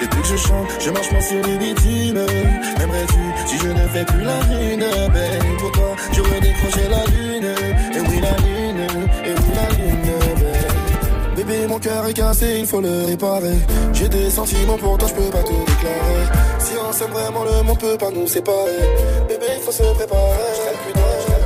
Depuis 0.00 0.20
que 0.20 0.28
je 0.28 0.36
chante, 0.36 0.68
je 0.80 0.90
marche 0.90 1.10
moi 1.12 1.20
sur 1.20 1.36
le 1.36 1.58
bitume. 1.58 2.24
M'aimerais-tu 2.78 3.22
si 3.46 3.58
je 3.58 3.68
ne 3.68 3.88
fais 3.88 4.04
plus 4.04 4.24
la 4.24 4.40
lune, 4.42 4.84
ben 5.12 5.56
Pour 5.58 5.72
toi, 5.72 5.96
j'aurais 6.12 6.40
décroché 6.40 6.88
la 6.88 7.04
lune. 7.06 7.54
Et 7.94 8.00
oui, 8.00 8.20
la 8.20 8.36
lune, 8.38 8.86
et 9.24 9.30
oui, 9.30 9.50
la 9.54 9.68
lune, 9.76 10.02
ben 10.36 11.36
Bébé, 11.36 11.66
mon 11.66 11.78
cœur 11.78 12.06
est 12.06 12.14
cassé, 12.14 12.56
il 12.60 12.66
faut 12.66 12.80
le 12.80 13.06
réparer. 13.06 13.58
J'ai 13.92 14.08
des 14.08 14.30
sentiments 14.30 14.76
pour 14.76 14.98
toi, 14.98 15.08
je 15.08 15.14
peux 15.14 15.30
pas 15.30 15.42
te 15.42 15.48
déclarer. 15.48 16.51
S'aime 16.92 17.10
vraiment, 17.10 17.44
le 17.44 17.62
monde 17.62 17.78
peut 17.78 17.96
pas 17.96 18.10
nous 18.10 18.26
séparer. 18.26 18.76
Bébé, 19.26 19.46
il 19.56 19.62
faut 19.62 19.72
se 19.72 19.82
préparer. 19.82 20.36
Je 20.56 20.62
rêve 20.62 20.78
plus 20.84 20.92
tard, 20.92 21.02
je 21.26 21.32
rêve 21.32 21.42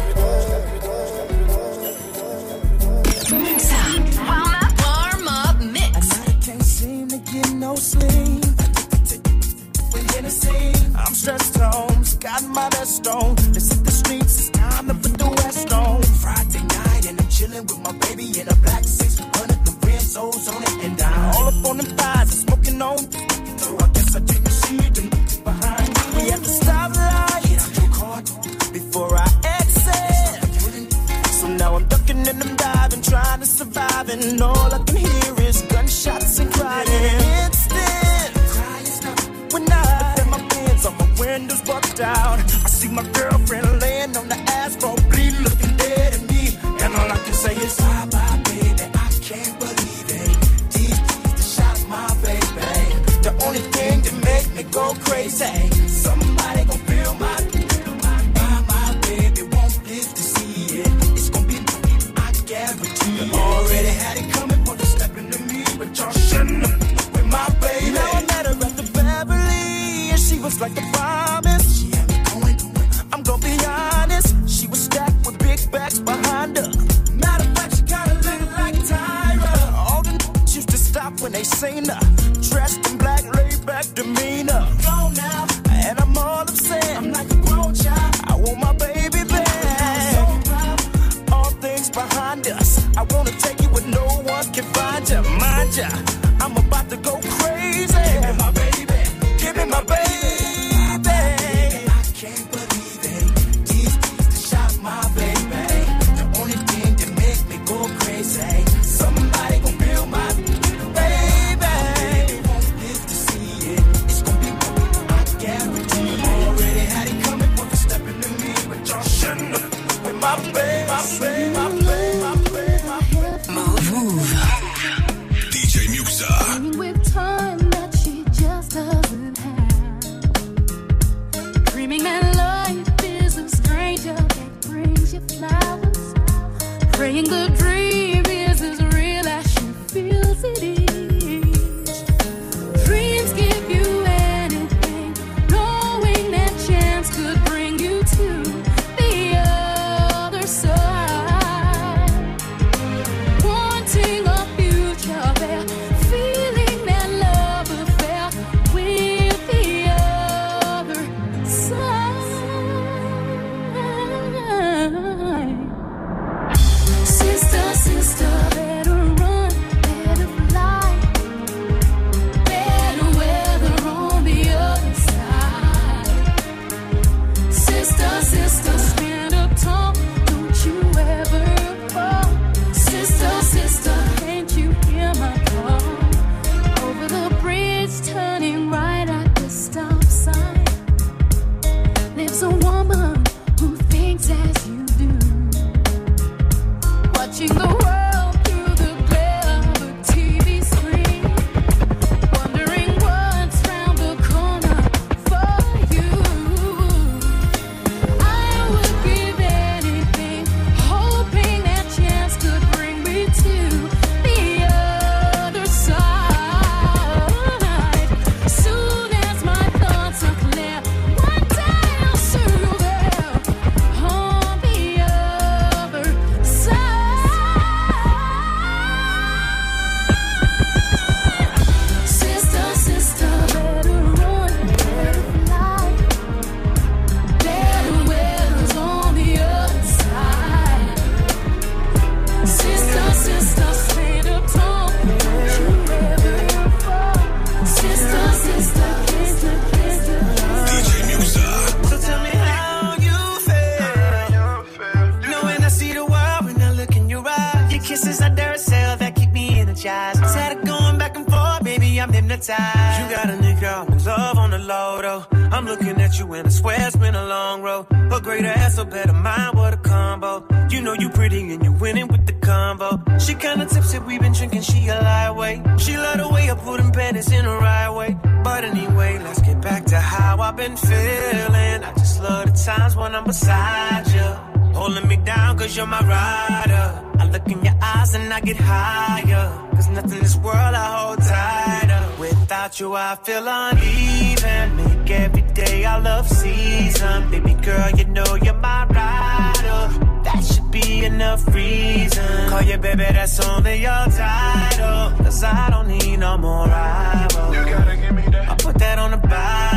beside 283.26 284.06
you. 284.14 284.28
Holding 284.74 285.08
me 285.08 285.16
down 285.16 285.58
cause 285.58 285.76
you're 285.76 285.86
my 285.86 286.00
rider. 286.00 286.86
I 287.18 287.24
look 287.28 287.46
in 287.48 287.64
your 287.64 287.74
eyes 287.82 288.14
and 288.14 288.32
I 288.32 288.40
get 288.40 288.56
higher. 288.56 289.46
Cause 289.74 289.88
nothing 289.88 290.12
in 290.12 290.20
this 290.20 290.36
world 290.36 290.74
I 290.84 290.86
hold 290.96 291.18
tighter. 291.18 292.02
Without 292.20 292.78
you, 292.80 292.94
I 292.94 293.16
feel 293.16 293.44
uneven. 293.46 294.76
Make 294.76 295.10
every 295.10 295.42
day 295.54 295.84
I 295.84 295.98
love 295.98 296.28
season. 296.28 297.30
Baby 297.30 297.54
girl, 297.54 297.90
you 297.98 298.04
know 298.04 298.34
you're 298.44 298.54
my 298.54 298.86
rider. 298.86 299.82
That 300.24 300.42
should 300.44 300.70
be 300.70 301.04
enough 301.04 301.46
reason. 301.54 302.48
Call 302.50 302.62
you 302.62 302.78
baby, 302.78 303.06
that's 303.16 303.40
only 303.40 303.82
your 303.82 304.06
title. 304.24 305.24
Cause 305.24 305.42
I 305.42 305.70
don't 305.70 305.88
need 305.88 306.18
no 306.18 306.38
more 306.38 306.66
rivals. 306.66 307.54
You 307.56 307.64
gotta 307.64 307.96
give 307.96 308.14
me 308.14 308.22
that. 308.32 308.50
I 308.50 308.54
put 308.56 308.78
that 308.78 308.98
on 308.98 309.10
the 309.12 309.18
Bible. 309.18 309.75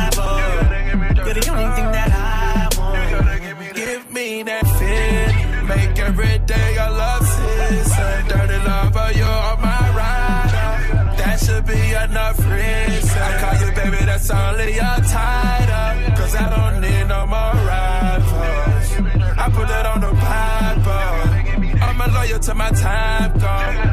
Every 6.10 6.38
day 6.52 6.70
a 6.86 6.88
love 6.90 7.26
season. 7.36 8.18
Dirty 8.30 8.58
lover, 8.68 9.10
you're 9.20 9.56
my 9.68 9.82
rider. 10.00 10.68
That 11.20 11.36
should 11.44 11.64
be 11.74 11.82
enough 12.04 12.38
reason. 12.54 13.22
I 13.28 13.32
call 13.40 13.56
you 13.62 13.70
baby, 13.78 14.00
that's 14.10 14.30
only 14.30 14.70
your 14.80 14.98
title. 15.18 15.90
Cause 16.18 16.34
I 16.44 16.46
don't 16.56 16.76
need 16.84 17.06
no 17.14 17.20
more 17.34 17.54
rivals. 17.70 18.86
I 19.42 19.46
put 19.56 19.66
that 19.72 19.86
on 19.92 20.00
the 20.06 20.12
Bible. 20.26 21.10
Uh. 21.80 21.86
I'm 21.86 22.00
a 22.00 22.08
lawyer 22.16 22.38
to 22.46 22.54
my 22.54 22.70
time, 22.70 23.38
gone. 23.38 23.90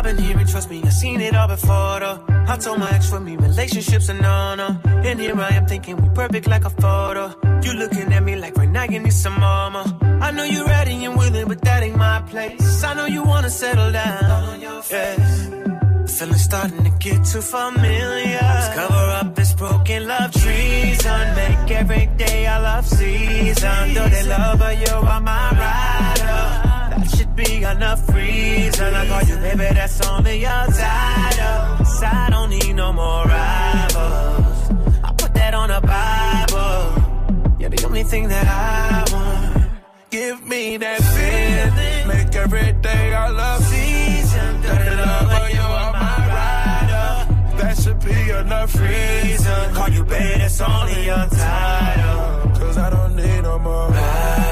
I've 0.00 0.16
been 0.16 0.16
hearing, 0.16 0.46
trust 0.46 0.70
me, 0.70 0.80
I've 0.82 0.94
seen 0.94 1.20
it 1.20 1.36
all 1.36 1.46
before 1.46 2.00
though. 2.00 2.24
I 2.48 2.56
told 2.56 2.78
my 2.78 2.90
ex 2.90 3.10
for 3.10 3.20
me, 3.20 3.36
relationships 3.36 4.08
are 4.08 4.14
no 4.14 4.54
no. 4.54 4.68
And 4.86 5.20
here 5.20 5.38
I 5.38 5.50
am 5.50 5.66
thinking 5.66 5.96
we 6.00 6.08
perfect 6.14 6.46
like 6.46 6.64
a 6.64 6.70
photo. 6.70 7.34
You 7.62 7.74
looking 7.74 8.10
at 8.10 8.22
me 8.22 8.34
like 8.36 8.56
right 8.56 8.70
now 8.70 8.84
you 8.84 8.98
need 8.98 9.12
some 9.12 9.38
mama. 9.38 9.84
I 10.22 10.30
know 10.30 10.44
you're 10.44 10.64
ready 10.64 11.04
and 11.04 11.18
willing, 11.18 11.48
but 11.48 11.60
that 11.64 11.82
ain't 11.82 11.98
my 11.98 12.22
place. 12.22 12.82
I 12.82 12.94
know 12.94 13.04
you 13.04 13.22
wanna 13.24 13.50
settle 13.50 13.92
down. 13.92 14.62
Yeah. 14.62 16.06
Feeling 16.06 16.38
starting 16.48 16.82
to 16.84 16.90
get 16.98 17.22
too 17.26 17.42
familiar. 17.42 18.40
Let's 18.40 18.74
cover 18.74 19.06
up 19.20 19.34
this 19.34 19.52
broken 19.52 20.08
love 20.08 20.32
treason. 20.32 21.34
Make 21.34 21.70
every 21.72 22.06
day 22.16 22.46
a 22.46 22.58
love 22.58 22.86
season. 22.86 23.92
Though 23.92 24.08
they 24.08 24.24
love 24.26 24.60
her, 24.60 24.72
you 24.72 24.94
are 24.94 25.20
my 25.20 25.50
rider. 25.50 26.24
Oh. 26.26 26.59
That 27.30 27.46
be 27.46 27.62
enough 27.62 28.08
reason. 28.14 28.94
I 28.94 29.06
call 29.06 29.22
you 29.22 29.36
baby, 29.36 29.74
that's 29.74 30.00
only 30.08 30.40
your 30.40 30.66
title. 30.66 31.76
'Cause 31.78 32.02
I 32.02 32.28
don't 32.30 32.50
need 32.50 32.74
no 32.74 32.92
more 32.92 33.24
rivals. 33.24 34.70
I 35.04 35.12
put 35.16 35.34
that 35.34 35.54
on 35.54 35.68
the 35.68 35.80
Bible. 35.80 37.54
You're 37.58 37.70
the 37.70 37.84
only 37.86 38.02
thing 38.04 38.28
that 38.28 38.46
I 38.46 39.04
want. 39.12 39.70
Give 40.10 40.44
me 40.44 40.76
that 40.78 41.00
feeling. 41.02 42.08
Make 42.08 42.34
every 42.34 42.72
day 42.72 43.14
I 43.14 43.28
love 43.28 43.62
season. 43.64 44.62
Dirty 44.62 44.96
lover, 44.96 45.50
you 45.56 45.60
are 45.82 45.92
my 45.92 46.16
rider. 46.36 47.26
That 47.58 47.78
should 47.80 48.00
be 48.04 48.30
enough 48.30 48.74
reason. 48.74 49.74
Call 49.74 49.88
you 49.90 50.04
baby, 50.04 50.38
that's 50.40 50.60
only 50.60 51.04
your 51.06 51.26
title. 51.28 52.50
Cause 52.58 52.76
I 52.78 52.90
don't 52.90 53.14
need 53.14 53.42
no 53.42 53.58
more 53.58 53.88
rivals. 53.88 54.49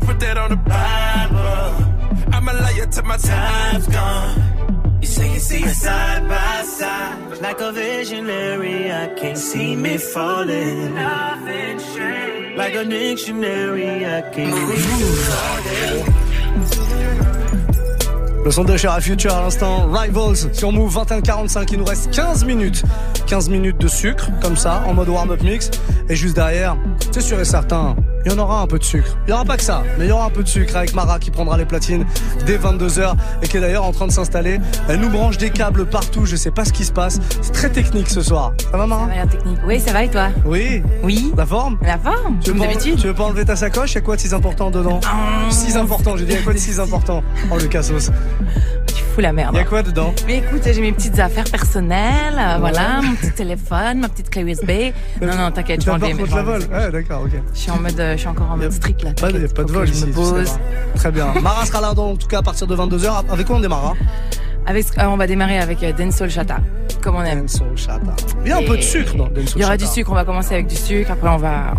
I 0.00 0.06
put 0.06 0.20
that 0.20 0.38
on 0.38 0.50
the 0.50 0.56
Bible. 0.56 2.34
I'm 2.34 2.48
a 2.48 2.52
liar 2.52 2.86
till 2.86 3.04
my 3.04 3.16
time's 3.16 3.86
gone. 3.88 4.98
You 5.00 5.06
say 5.06 5.32
you 5.32 5.38
see 5.38 5.64
us 5.64 5.78
side 5.78 6.28
by 6.28 6.62
side. 6.62 7.38
Like 7.40 7.60
a 7.60 7.72
visionary, 7.72 8.90
I 8.90 9.08
can't 9.14 9.38
see 9.38 9.76
me 9.76 9.98
falling. 9.98 10.94
Nothing 10.94 11.78
changed. 11.94 12.56
Like 12.56 12.74
a 12.74 12.84
dictionary, 12.84 14.06
I 14.06 14.22
can't 14.22 14.54
read 14.68 14.80
Le 18.42 18.50
son 18.50 18.64
de 18.64 18.74
Cher 18.76 18.98
Future 19.00 19.34
à 19.34 19.42
l'instant, 19.42 19.86
Rivals 19.92 20.54
sur 20.54 20.72
Move 20.72 20.96
21-45, 20.96 21.68
il 21.72 21.78
nous 21.78 21.84
reste 21.84 22.10
15 22.10 22.44
minutes. 22.46 22.82
15 23.26 23.50
minutes 23.50 23.78
de 23.78 23.86
sucre, 23.86 24.30
comme 24.40 24.56
ça, 24.56 24.82
en 24.86 24.94
mode 24.94 25.10
warm-up 25.10 25.42
mix. 25.42 25.70
Et 26.08 26.16
juste 26.16 26.36
derrière, 26.36 26.76
c'est 27.10 27.20
sûr 27.20 27.38
et 27.38 27.44
certain, 27.44 27.94
il 28.24 28.32
y 28.32 28.34
en 28.34 28.38
aura 28.38 28.62
un 28.62 28.66
peu 28.66 28.78
de 28.78 28.84
sucre. 28.84 29.16
Il 29.26 29.30
y 29.30 29.32
aura 29.32 29.44
pas 29.44 29.56
que 29.56 29.62
ça, 29.62 29.82
mais 29.98 30.06
il 30.06 30.08
y 30.08 30.12
aura 30.12 30.24
un 30.24 30.30
peu 30.30 30.42
de 30.42 30.48
sucre 30.48 30.74
avec 30.74 30.94
Mara 30.94 31.18
qui 31.18 31.30
prendra 31.30 31.56
les 31.58 31.66
platines 31.66 32.06
dès 32.46 32.56
22h 32.56 33.14
et 33.42 33.46
qui 33.46 33.58
est 33.58 33.60
d'ailleurs 33.60 33.84
en 33.84 33.92
train 33.92 34.06
de 34.06 34.12
s'installer. 34.12 34.58
Elle 34.88 35.00
nous 35.00 35.10
branche 35.10 35.36
des 35.36 35.50
câbles 35.50 35.86
partout, 35.86 36.24
je 36.24 36.34
sais 36.34 36.50
pas 36.50 36.64
ce 36.64 36.72
qui 36.72 36.84
se 36.84 36.92
passe. 36.92 37.20
C'est 37.42 37.52
très 37.52 37.70
technique 37.70 38.08
ce 38.08 38.22
soir. 38.22 38.52
Ça 38.72 38.76
va 38.76 38.86
Mara? 38.86 39.02
Ça 39.02 39.08
va 39.08 39.14
l'air 39.14 39.28
technique. 39.28 39.58
Oui, 39.66 39.80
ça 39.80 39.92
va 39.92 40.04
et 40.04 40.10
toi? 40.10 40.28
Oui. 40.46 40.82
Oui. 41.02 41.32
La 41.36 41.46
forme? 41.46 41.78
La 41.82 41.98
forme, 41.98 42.38
tu 42.40 42.50
veux, 42.50 42.58
comme 42.58 42.66
pas, 42.66 42.72
d'habitude. 42.72 42.96
tu 42.98 43.06
veux 43.06 43.14
pas 43.14 43.24
enlever 43.24 43.44
ta 43.44 43.54
sacoche? 43.54 43.92
Il 43.92 43.96
y 43.96 43.98
a 43.98 44.00
quoi 44.00 44.16
de 44.16 44.20
si 44.20 44.34
important 44.34 44.70
dedans? 44.70 45.00
Si 45.50 45.76
important, 45.76 46.16
j'ai 46.16 46.24
dit 46.24 46.32
il 46.32 46.38
y 46.38 46.40
a 46.40 46.42
quoi 46.42 46.54
de 46.54 46.58
si 46.58 46.80
important 46.80 47.22
Oh 47.52 47.58
le 47.58 47.66
cassos. 47.66 48.10
Tu 48.86 49.02
fous 49.04 49.20
la 49.20 49.32
merde. 49.32 49.54
Il 49.54 49.58
y 49.58 49.60
a 49.60 49.64
quoi 49.64 49.82
dedans? 49.82 50.12
Mais 50.26 50.38
écoute, 50.38 50.62
j'ai 50.64 50.80
mes 50.80 50.92
petites 50.92 51.18
affaires 51.18 51.44
personnelles, 51.44 52.36
euh, 52.38 52.56
voilà, 52.58 53.00
mon 53.02 53.14
petit 53.14 53.32
téléphone, 53.32 54.00
ma 54.00 54.08
petite 54.08 54.30
clé 54.30 54.42
USB. 54.42 54.92
Non, 55.20 55.36
non, 55.36 55.50
t'inquiète, 55.50 55.80
je 55.80 55.86
vais 55.86 55.92
enlever. 55.92 56.14
contre 56.14 56.36
la 56.36 56.42
vol. 56.42 56.62
Ouais, 56.72 56.90
d'accord, 56.90 57.22
ok. 57.22 57.40
Je 57.54 57.58
suis 57.58 57.70
en 57.70 57.78
mode, 57.78 57.98
euh, 58.00 58.12
je 58.12 58.18
suis 58.18 58.28
encore 58.28 58.50
en 58.50 58.56
mode 58.56 58.72
strict 58.72 59.02
là. 59.02 59.12
Pas, 59.12 59.30
y 59.30 59.44
a 59.44 59.48
pas 59.48 59.64
de 59.64 59.72
vol 59.72 59.88
ici. 59.88 60.06
Très 60.96 61.10
bien. 61.12 61.32
Mara 61.40 61.64
sera 61.66 61.80
là 61.80 61.94
donc, 61.94 62.14
en 62.14 62.16
tout 62.16 62.28
cas 62.28 62.38
à 62.38 62.42
partir 62.42 62.66
de 62.66 62.76
22h. 62.76 63.24
Avec 63.30 63.46
quoi 63.46 63.56
on 63.56 63.60
démarre 63.60 63.94
hein? 63.94 63.94
Avec, 64.66 64.86
euh, 64.98 65.04
on 65.06 65.16
va 65.16 65.26
démarrer 65.26 65.58
avec 65.58 65.82
euh, 65.82 65.92
Dancehall 65.92 66.30
Chata, 66.30 66.58
comme 67.02 67.16
on 67.16 67.22
aime. 67.22 67.40
Dancehall 67.42 67.76
Chata. 67.76 68.14
Il 68.44 68.50
y 68.50 68.52
a 68.52 68.58
un 68.58 68.62
peu 68.62 68.76
de 68.76 68.82
sucre 68.82 69.16
dans 69.16 69.28
Il 69.56 69.60
y 69.60 69.64
aura 69.64 69.76
du 69.76 69.86
sucre, 69.86 70.10
on 70.10 70.14
va 70.14 70.24
commencer 70.24 70.54
avec 70.54 70.66
du 70.66 70.76
sucre, 70.76 71.10
après 71.10 71.28
on 71.28 71.38
va, 71.38 71.74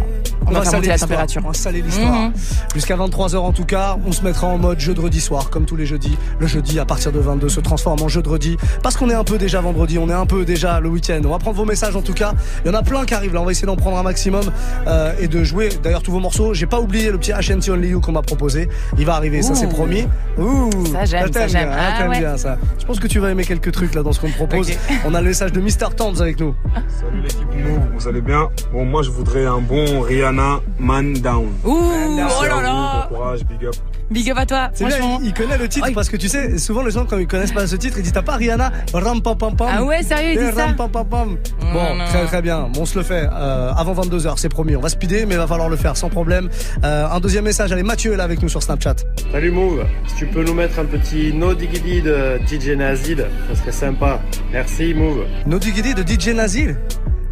on, 0.47 0.51
va, 0.51 0.61
faire 0.61 0.65
saler 0.65 0.77
monter 0.77 0.87
la 0.87 0.93
l'histoire. 0.93 1.09
température. 1.09 1.41
On 1.43 1.47
va 1.49 1.53
saler 1.53 1.81
l'histoire. 1.81 2.13
Mhm. 2.13 2.33
Jusqu'à 2.73 2.95
23h 2.95 3.37
en 3.37 3.51
tout 3.51 3.65
cas, 3.65 3.97
on 4.05 4.11
se 4.11 4.23
mettra 4.23 4.47
en 4.47 4.57
mode 4.57 4.79
jeudi 4.79 5.19
soir, 5.21 5.49
comme 5.49 5.65
tous 5.65 5.75
les 5.75 5.85
jeudis. 5.85 6.17
Le 6.39 6.47
jeudi 6.47 6.79
à 6.79 6.85
partir 6.85 7.11
de 7.11 7.19
22 7.19 7.49
se 7.49 7.59
transforme 7.59 8.01
en 8.01 8.07
jeudi 8.07 8.57
parce 8.83 8.97
qu'on 8.97 9.09
est 9.09 9.13
un 9.15 9.23
peu 9.23 9.37
déjà 9.37 9.61
vendredi, 9.61 9.97
on 9.97 10.09
est 10.09 10.13
un 10.13 10.25
peu 10.25 10.45
déjà 10.45 10.79
le 10.79 10.89
week-end. 10.89 11.21
On 11.25 11.29
va 11.29 11.39
prendre 11.39 11.57
vos 11.57 11.65
messages 11.65 11.95
en 11.95 12.01
tout 12.01 12.13
cas. 12.13 12.33
Il 12.63 12.71
y 12.71 12.71
en 12.71 12.77
a 12.77 12.83
plein 12.83 13.05
qui 13.05 13.13
arrivent 13.13 13.33
là, 13.33 13.41
on 13.41 13.45
va 13.45 13.51
essayer 13.51 13.65
d'en 13.65 13.75
prendre 13.75 13.97
un 13.97 14.03
maximum 14.03 14.43
euh, 14.87 15.13
et 15.19 15.27
de 15.27 15.43
jouer 15.43 15.69
d'ailleurs 15.83 16.03
tous 16.03 16.11
vos 16.11 16.19
morceaux. 16.19 16.53
J'ai 16.53 16.65
pas 16.67 16.79
oublié 16.79 17.11
le 17.11 17.17
petit 17.17 17.31
HNT 17.31 17.69
Only 17.69 17.89
You 17.89 18.01
qu'on 18.01 18.11
m'a 18.11 18.21
proposé. 18.21 18.69
Il 18.97 19.05
va 19.05 19.15
arriver, 19.15 19.41
ça 19.41 19.55
c'est 19.55 19.69
promis. 19.69 20.05
Ouh, 20.37 20.69
Ça, 20.91 21.05
j'aime, 21.05 21.31
ça, 21.33 21.47
j'aime. 21.47 21.69
bien, 21.69 21.77
hein, 21.77 21.93
Ah, 21.99 22.09
ouais. 22.09 22.19
bien 22.19 22.37
ça. 22.37 22.57
Je 22.79 22.85
pense 22.85 22.99
que 22.99 23.07
tu 23.07 23.19
vas 23.19 23.31
aimer 23.31 23.43
quelques 23.45 23.71
trucs 23.71 23.93
là 23.95 24.03
dans 24.03 24.11
ce 24.11 24.19
qu'on 24.19 24.29
te 24.29 24.35
propose. 24.35 24.71
On 25.05 25.13
a 25.13 25.21
le 25.21 25.27
message 25.27 25.51
de 25.51 25.61
Mr. 25.61 25.93
Toms 25.95 26.21
avec 26.21 26.39
nous. 26.39 26.55
Salut 26.99 27.21
l'équipe 27.21 27.47
Move, 27.53 27.79
vous 27.97 28.07
allez 28.07 28.21
bien? 28.21 28.49
Bon, 28.73 28.85
moi 28.85 29.01
je 29.03 29.09
voudrais 29.09 29.45
un 29.45 29.59
bon 29.59 30.01
Rihanna 30.01 30.30
Man 30.31 31.13
Down. 31.13 31.47
Ouh, 31.65 31.69
oh 31.69 32.43
là 32.43 32.61
là. 32.61 33.07
Bon 33.09 33.15
courage, 33.15 33.41
big 33.45 33.65
up. 33.65 33.75
Big 34.09 34.29
up 34.29 34.37
à 34.37 34.45
toi, 34.45 34.69
C'est 34.73 34.85
bien, 34.85 34.97
il, 35.21 35.27
il 35.27 35.33
connaît 35.33 35.57
le 35.57 35.67
titre 35.67 35.87
parce 35.93 36.09
que 36.09 36.17
tu 36.17 36.27
sais, 36.27 36.57
souvent 36.57 36.83
les 36.83 36.91
gens 36.91 37.05
quand 37.05 37.17
ils 37.17 37.27
connaissent 37.27 37.53
pas 37.53 37.65
ce 37.65 37.75
titre, 37.75 37.97
ils 37.97 38.03
disent 38.03 38.11
t'as 38.11 38.21
pas 38.21 38.35
Rihanna? 38.35 38.71
Ram 38.93 39.21
pam 39.21 39.37
pam 39.37 39.55
pam. 39.55 39.67
Ah 39.71 39.83
ouais, 39.83 40.03
sérieux, 40.03 40.33
il 40.33 40.37
dit 40.37 40.45
Eh, 40.49 40.55
ça 40.55 40.65
ram, 40.67 40.75
pam, 40.75 40.89
pam, 40.91 41.07
pam. 41.07 41.37
Bon, 41.73 41.95
non. 41.95 42.05
très 42.05 42.25
très 42.25 42.41
bien. 42.41 42.69
Bon, 42.73 42.81
on 42.81 42.85
se 42.85 42.97
le 42.97 43.03
fait 43.03 43.27
euh, 43.31 43.71
avant 43.73 43.93
22h, 43.93 44.33
c'est 44.37 44.49
promis. 44.49 44.75
On 44.75 44.81
va 44.81 44.89
speeder, 44.89 45.25
mais 45.27 45.35
il 45.35 45.37
va 45.37 45.47
falloir 45.47 45.69
le 45.69 45.75
faire 45.77 45.95
sans 45.95 46.09
problème. 46.09 46.49
Euh, 46.83 47.07
un 47.07 47.19
deuxième 47.19 47.45
message, 47.45 47.71
allez, 47.71 47.83
Mathieu 47.83 48.13
est 48.13 48.17
là 48.17 48.23
avec 48.23 48.41
nous 48.41 48.49
sur 48.49 48.61
Snapchat. 48.63 48.95
Salut 49.31 49.51
Move, 49.51 49.85
si 50.07 50.15
tu 50.15 50.25
peux 50.27 50.43
nous 50.43 50.53
mettre 50.53 50.79
un 50.79 50.85
petit 50.85 51.33
No 51.33 51.53
Diggity 51.53 52.01
de 52.01 52.39
DJ 52.45 52.69
Nazid, 52.77 53.25
ça 53.49 53.55
serait 53.61 53.71
sympa. 53.71 54.19
Merci 54.51 54.93
Move. 54.93 55.25
No 55.45 55.57
Diggity 55.59 55.93
de 55.93 56.03
DJ 56.03 56.29
Nazil. 56.35 56.75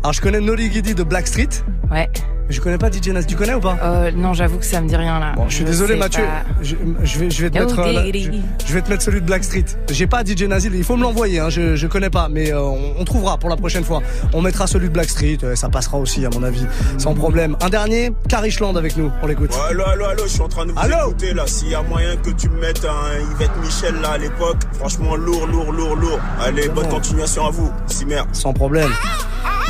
Alors 0.02 0.14
je 0.14 0.22
connais 0.22 0.40
No 0.40 0.56
Diggity 0.56 0.96
de 0.96 1.04
Blackstreet. 1.04 1.50
Ouais. 1.92 2.10
Mais 2.50 2.56
je 2.56 2.62
connais 2.62 2.80
pas 2.80 2.92
DJ 2.92 3.10
Nazil. 3.10 3.30
Tu 3.30 3.36
connais 3.36 3.54
ou 3.54 3.60
pas 3.60 3.78
Euh, 3.84 4.12
non, 4.12 4.34
j'avoue 4.34 4.58
que 4.58 4.66
ça 4.66 4.82
me 4.82 4.88
dit 4.88 4.96
rien 4.96 5.20
là. 5.20 5.34
Bon, 5.36 5.48
je 5.48 5.54
suis 5.54 5.64
désolé 5.64 5.96
Mathieu, 5.96 6.24
pas. 6.24 6.44
je, 6.64 6.76
je 7.04 7.20
vais, 7.20 7.30
je 7.30 7.44
vais 7.44 7.50
te 7.52 7.60
mettre, 7.60 7.80
euh, 7.80 8.12
je, 8.66 8.74
vais 8.74 8.82
te 8.82 8.90
mettre 8.90 9.04
celui 9.04 9.22
de 9.22 9.26
Blackstreet. 9.28 9.66
J'ai 9.92 10.08
pas 10.08 10.24
DJ 10.26 10.44
Nazil, 10.44 10.74
il 10.74 10.84
faut 10.84 10.96
me 10.98 11.04
l'envoyer, 11.04 11.40
hein, 11.40 11.50
je, 11.52 11.76
je 11.76 11.86
connais 11.86 12.10
pas, 12.10 12.28
mais 12.28 12.52
euh, 12.52 12.60
on, 12.60 12.96
on 12.98 13.06
trouvera 13.06 13.38
pour 13.38 13.50
la 13.50 13.56
prochaine 13.56 13.84
fois. 13.84 14.02
On 14.34 14.42
mettra 14.42 14.66
celui 14.66 14.88
de 14.88 14.94
Blackstreet, 14.94 15.38
euh, 15.44 15.56
ça 15.56 15.70
passera 15.70 16.00
aussi 16.00 16.26
à 16.26 16.32
mon 16.32 16.42
avis, 16.42 16.66
sans 16.98 17.14
problème. 17.14 17.56
Un 17.62 17.70
dernier, 17.70 18.12
Carishland 18.28 18.76
avec 18.76 18.98
nous, 18.98 19.12
on 19.22 19.28
l'écoute. 19.28 19.52
Ouais, 19.52 19.70
allô, 19.70 19.84
allô, 19.86 20.06
allô, 20.06 20.24
je 20.24 20.30
suis 20.32 20.42
en 20.42 20.50
train 20.50 20.66
de 20.66 20.72
vous 20.72 20.80
Allô 20.80 21.10
écouter 21.10 21.34
là. 21.36 21.46
S'il 21.46 21.70
y 21.70 21.76
a 21.76 21.84
moyen 21.84 22.16
que 22.18 22.32
tu 22.32 22.50
me 22.50 22.60
mettes 22.60 22.84
un 22.84 23.32
Yvette 23.36 23.56
Michel 23.62 23.94
là 24.02 24.14
à 24.14 24.18
l'époque, 24.18 24.58
franchement 24.74 25.16
lourd, 25.16 25.46
lourd, 25.46 25.72
lourd, 25.72 25.96
lourd. 25.96 26.20
Allez, 26.42 26.68
bonne 26.70 26.88
continuation 26.90 27.46
à 27.46 27.52
vous. 27.52 27.72
Cimer. 27.86 28.24
Sans 28.34 28.54
problème. 28.54 28.90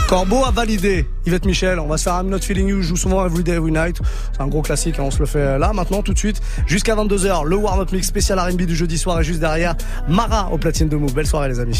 Corbeau 0.10 0.44
a 0.44 0.50
validé. 0.50 1.06
Yvette 1.28 1.46
Michel, 1.46 1.78
on 1.78 1.86
va 1.86 2.00
se 2.00 2.06
faire 2.06 2.20
I'm 2.20 2.30
Not 2.30 2.40
Feeling 2.40 2.68
You, 2.68 2.82
je 2.82 2.88
joue 2.88 2.96
souvent 2.98 3.24
Every 3.24 3.44
Day, 3.44 3.52
Every 3.52 3.72
Night. 3.72 4.02
C'est 4.34 4.42
un 4.42 4.48
gros 4.48 4.64
classique, 4.64 4.98
hein, 4.98 5.04
on 5.06 5.12
se 5.12 5.20
le 5.20 5.28
fait 5.28 5.60
là, 5.60 5.72
maintenant, 5.72 6.02
tout 6.02 6.14
de 6.14 6.18
suite. 6.18 6.42
Jusqu'à 6.66 6.96
22h, 6.96 7.46
le 7.46 7.56
warm-up 7.56 7.92
mix 7.92 8.08
spécial 8.08 8.40
R&B 8.40 8.64
du 8.64 8.76
jeudi 8.76 8.98
soir 8.98 9.22
et 9.22 9.24
juste 9.24 9.40
derrière, 9.40 9.76
Mara 10.08 10.50
au 10.52 10.58
platine 10.58 10.90
de 10.90 10.96
Move. 10.96 11.14
Belle 11.14 11.28
soirée 11.28 11.50
les 11.50 11.60
amis. 11.60 11.80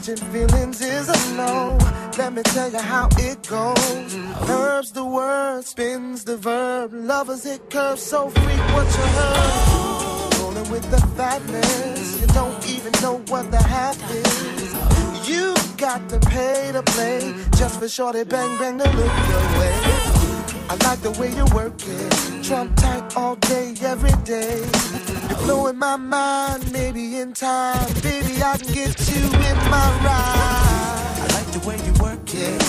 Catching 0.00 0.32
feelings 0.32 0.80
is 0.80 1.10
a 1.10 1.34
no. 1.34 1.76
Let 2.16 2.32
me 2.32 2.42
tell 2.42 2.72
you 2.72 2.78
how 2.78 3.10
it 3.18 3.46
goes. 3.46 4.14
Curves 4.46 4.92
the 4.92 5.04
word, 5.04 5.62
spins 5.66 6.24
the 6.24 6.38
verb. 6.38 6.94
Lovers 6.94 7.44
it 7.44 7.68
curves 7.68 8.00
so 8.00 8.30
freak 8.30 8.64
what 8.72 8.86
you 8.86 9.06
heard. 9.18 10.38
Rolling 10.40 10.70
with 10.70 10.90
the 10.90 11.06
fatness, 11.18 12.18
you 12.18 12.26
don't 12.28 12.66
even 12.66 12.92
know 13.02 13.18
what 13.28 13.50
the 13.50 13.62
half 13.62 13.98
is. 14.10 15.28
You 15.28 15.54
got 15.76 16.08
to 16.08 16.18
pay 16.30 16.70
to 16.72 16.82
play 16.82 17.34
just 17.58 17.78
for 17.78 17.86
shorty 17.86 18.24
bang 18.24 18.56
bang 18.58 18.78
to 18.78 18.84
look 18.84 19.28
your 19.28 19.44
way. 19.60 19.74
I 20.70 20.78
like 20.86 21.02
the 21.02 21.10
way 21.20 21.30
you 21.30 21.44
work 21.54 21.74
it, 21.76 22.42
trump 22.42 22.74
tight 22.76 23.18
all 23.18 23.36
day, 23.36 23.74
every 23.82 24.12
day. 24.24 24.64
Blowing 25.44 25.78
my 25.78 25.96
mind, 25.96 26.72
maybe 26.72 27.18
in 27.18 27.32
time, 27.32 27.92
baby 28.02 28.42
I 28.42 28.56
can 28.58 28.72
get 28.72 29.08
you 29.08 29.22
in 29.24 29.56
my 29.70 29.88
ride. 30.04 31.16
I 31.18 31.26
like 31.34 31.50
the 31.52 31.60
way 31.66 31.76
you 31.86 31.92
work 32.02 32.20
it. 32.34 32.62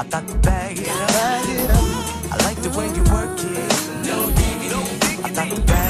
I 0.00 0.04
got 0.08 0.28
to 0.28 0.34
bag 0.38 0.78
it 0.78 0.88
up. 0.88 1.08
Bag 1.08 1.48
it 1.48 1.70
up. 1.70 2.32
I 2.32 2.36
like 2.44 2.62
the 2.62 2.70
way 2.78 2.86
you 2.86 3.02
work 3.12 3.38
it. 3.40 3.72
I 5.24 5.30
got 5.30 5.48
to 5.48 5.60
bag 5.62 5.68
it 5.68 5.80
up. 5.80 5.85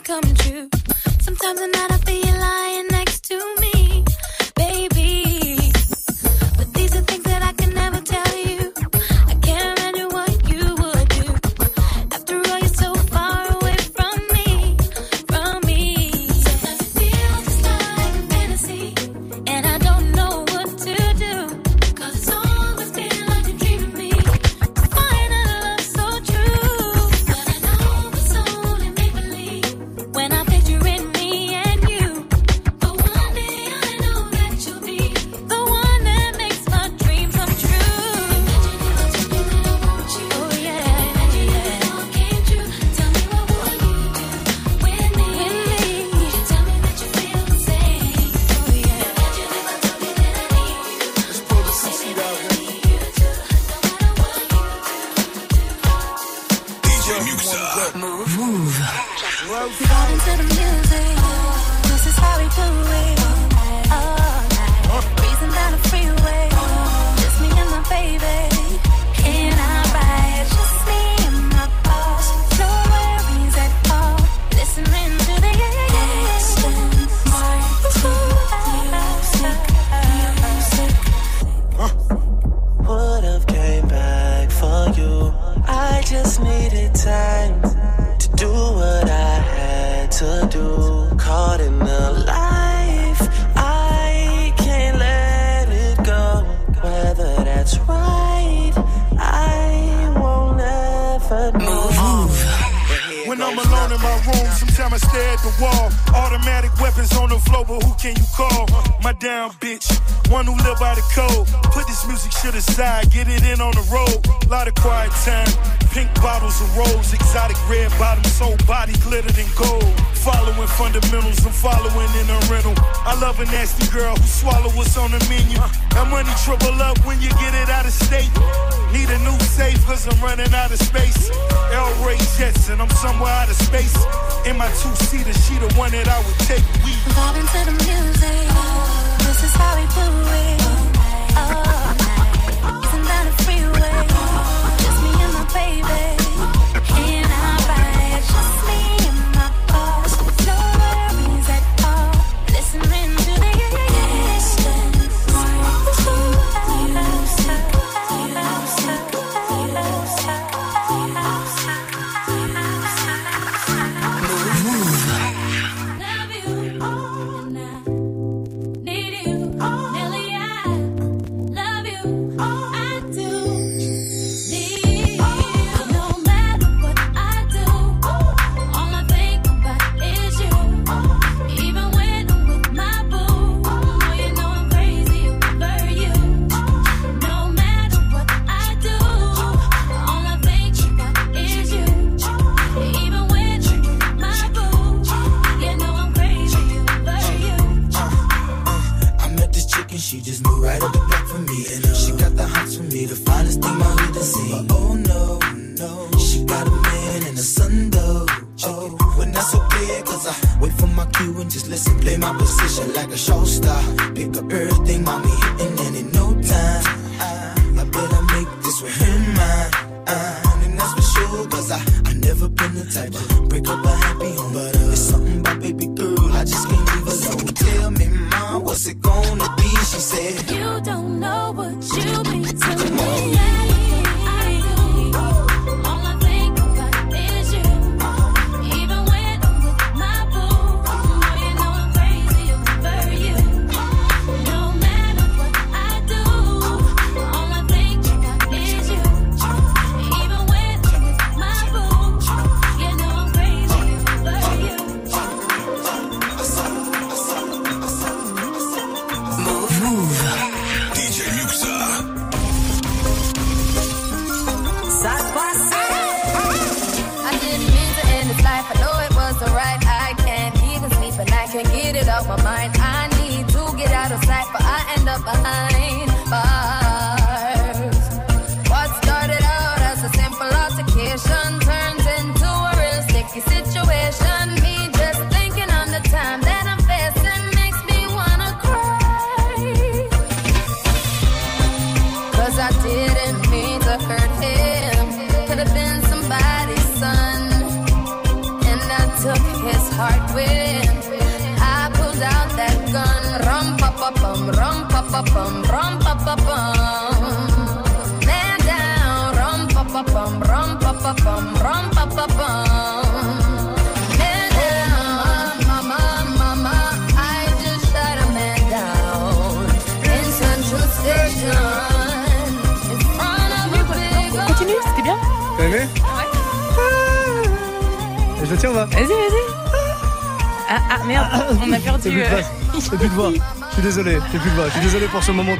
come 0.00 0.34
true. 0.34 0.68
Sometimes 1.20 1.60
I'm 1.60 1.74
out, 1.74 1.92
I 1.92 1.98
feel 1.98 2.34
lying 2.34 2.88
next 2.88 3.24
to 3.28 3.36
me. 3.60 3.65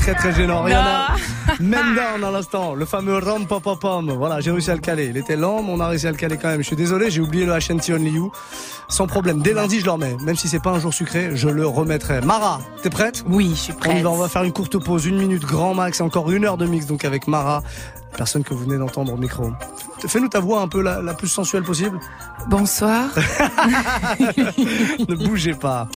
Très 0.06 0.14
très 0.14 0.32
gênant. 0.32 0.62
Rihanna, 0.62 1.16
Men 1.58 1.96
Down 1.96 2.22
à 2.22 2.30
l'instant, 2.30 2.74
le 2.74 2.84
fameux 2.84 3.18
Ram 3.18 3.44
Pam. 3.44 4.12
Voilà, 4.12 4.40
j'ai 4.40 4.52
réussi 4.52 4.70
à 4.70 4.74
le 4.74 4.80
caler. 4.80 5.06
Il 5.06 5.16
était 5.16 5.34
lent, 5.34 5.64
mais 5.64 5.72
on 5.72 5.80
a 5.80 5.88
réussi 5.88 6.06
à 6.06 6.12
le 6.12 6.16
caler 6.16 6.36
quand 6.40 6.46
même. 6.46 6.60
Je 6.60 6.66
suis 6.68 6.76
désolé, 6.76 7.10
j'ai 7.10 7.20
oublié 7.20 7.44
le 7.44 7.52
HNT 7.52 7.92
Only 7.92 8.12
You. 8.12 8.30
Sans 8.88 9.08
problème. 9.08 9.42
Dès 9.42 9.52
lundi, 9.52 9.80
je 9.80 9.84
le 9.84 9.90
remets. 9.90 10.16
Même 10.22 10.36
si 10.36 10.46
c'est 10.46 10.62
pas 10.62 10.70
un 10.70 10.78
jour 10.78 10.94
sucré, 10.94 11.30
je 11.34 11.48
le 11.48 11.66
remettrai. 11.66 12.20
Mara, 12.20 12.60
t'es 12.84 12.90
prête? 12.90 13.24
Oui, 13.26 13.50
je 13.50 13.60
suis 13.60 13.72
on, 13.72 13.78
prête. 13.78 14.02
va, 14.04 14.10
on 14.10 14.16
va 14.16 14.28
faire 14.28 14.44
une 14.44 14.52
courte 14.52 14.78
pause, 14.78 15.06
une 15.06 15.18
minute 15.18 15.42
grand 15.42 15.74
max, 15.74 15.98
et 15.98 16.04
encore 16.04 16.30
une 16.30 16.44
heure 16.44 16.56
de 16.56 16.66
mix 16.66 16.86
donc 16.86 17.04
avec 17.04 17.26
Mara, 17.26 17.64
personne 18.16 18.44
que 18.44 18.54
vous 18.54 18.60
venez 18.60 18.78
d'entendre 18.78 19.12
au 19.12 19.16
micro. 19.16 19.50
Fais-nous 20.06 20.28
ta 20.28 20.38
voix 20.38 20.60
un 20.60 20.68
peu 20.68 20.82
la, 20.82 21.02
la 21.02 21.14
plus 21.14 21.28
sensuelle 21.28 21.64
possible. 21.64 21.98
Bonsoir. 22.48 23.08
ne 24.18 25.14
bougez 25.16 25.54
pas. 25.54 25.84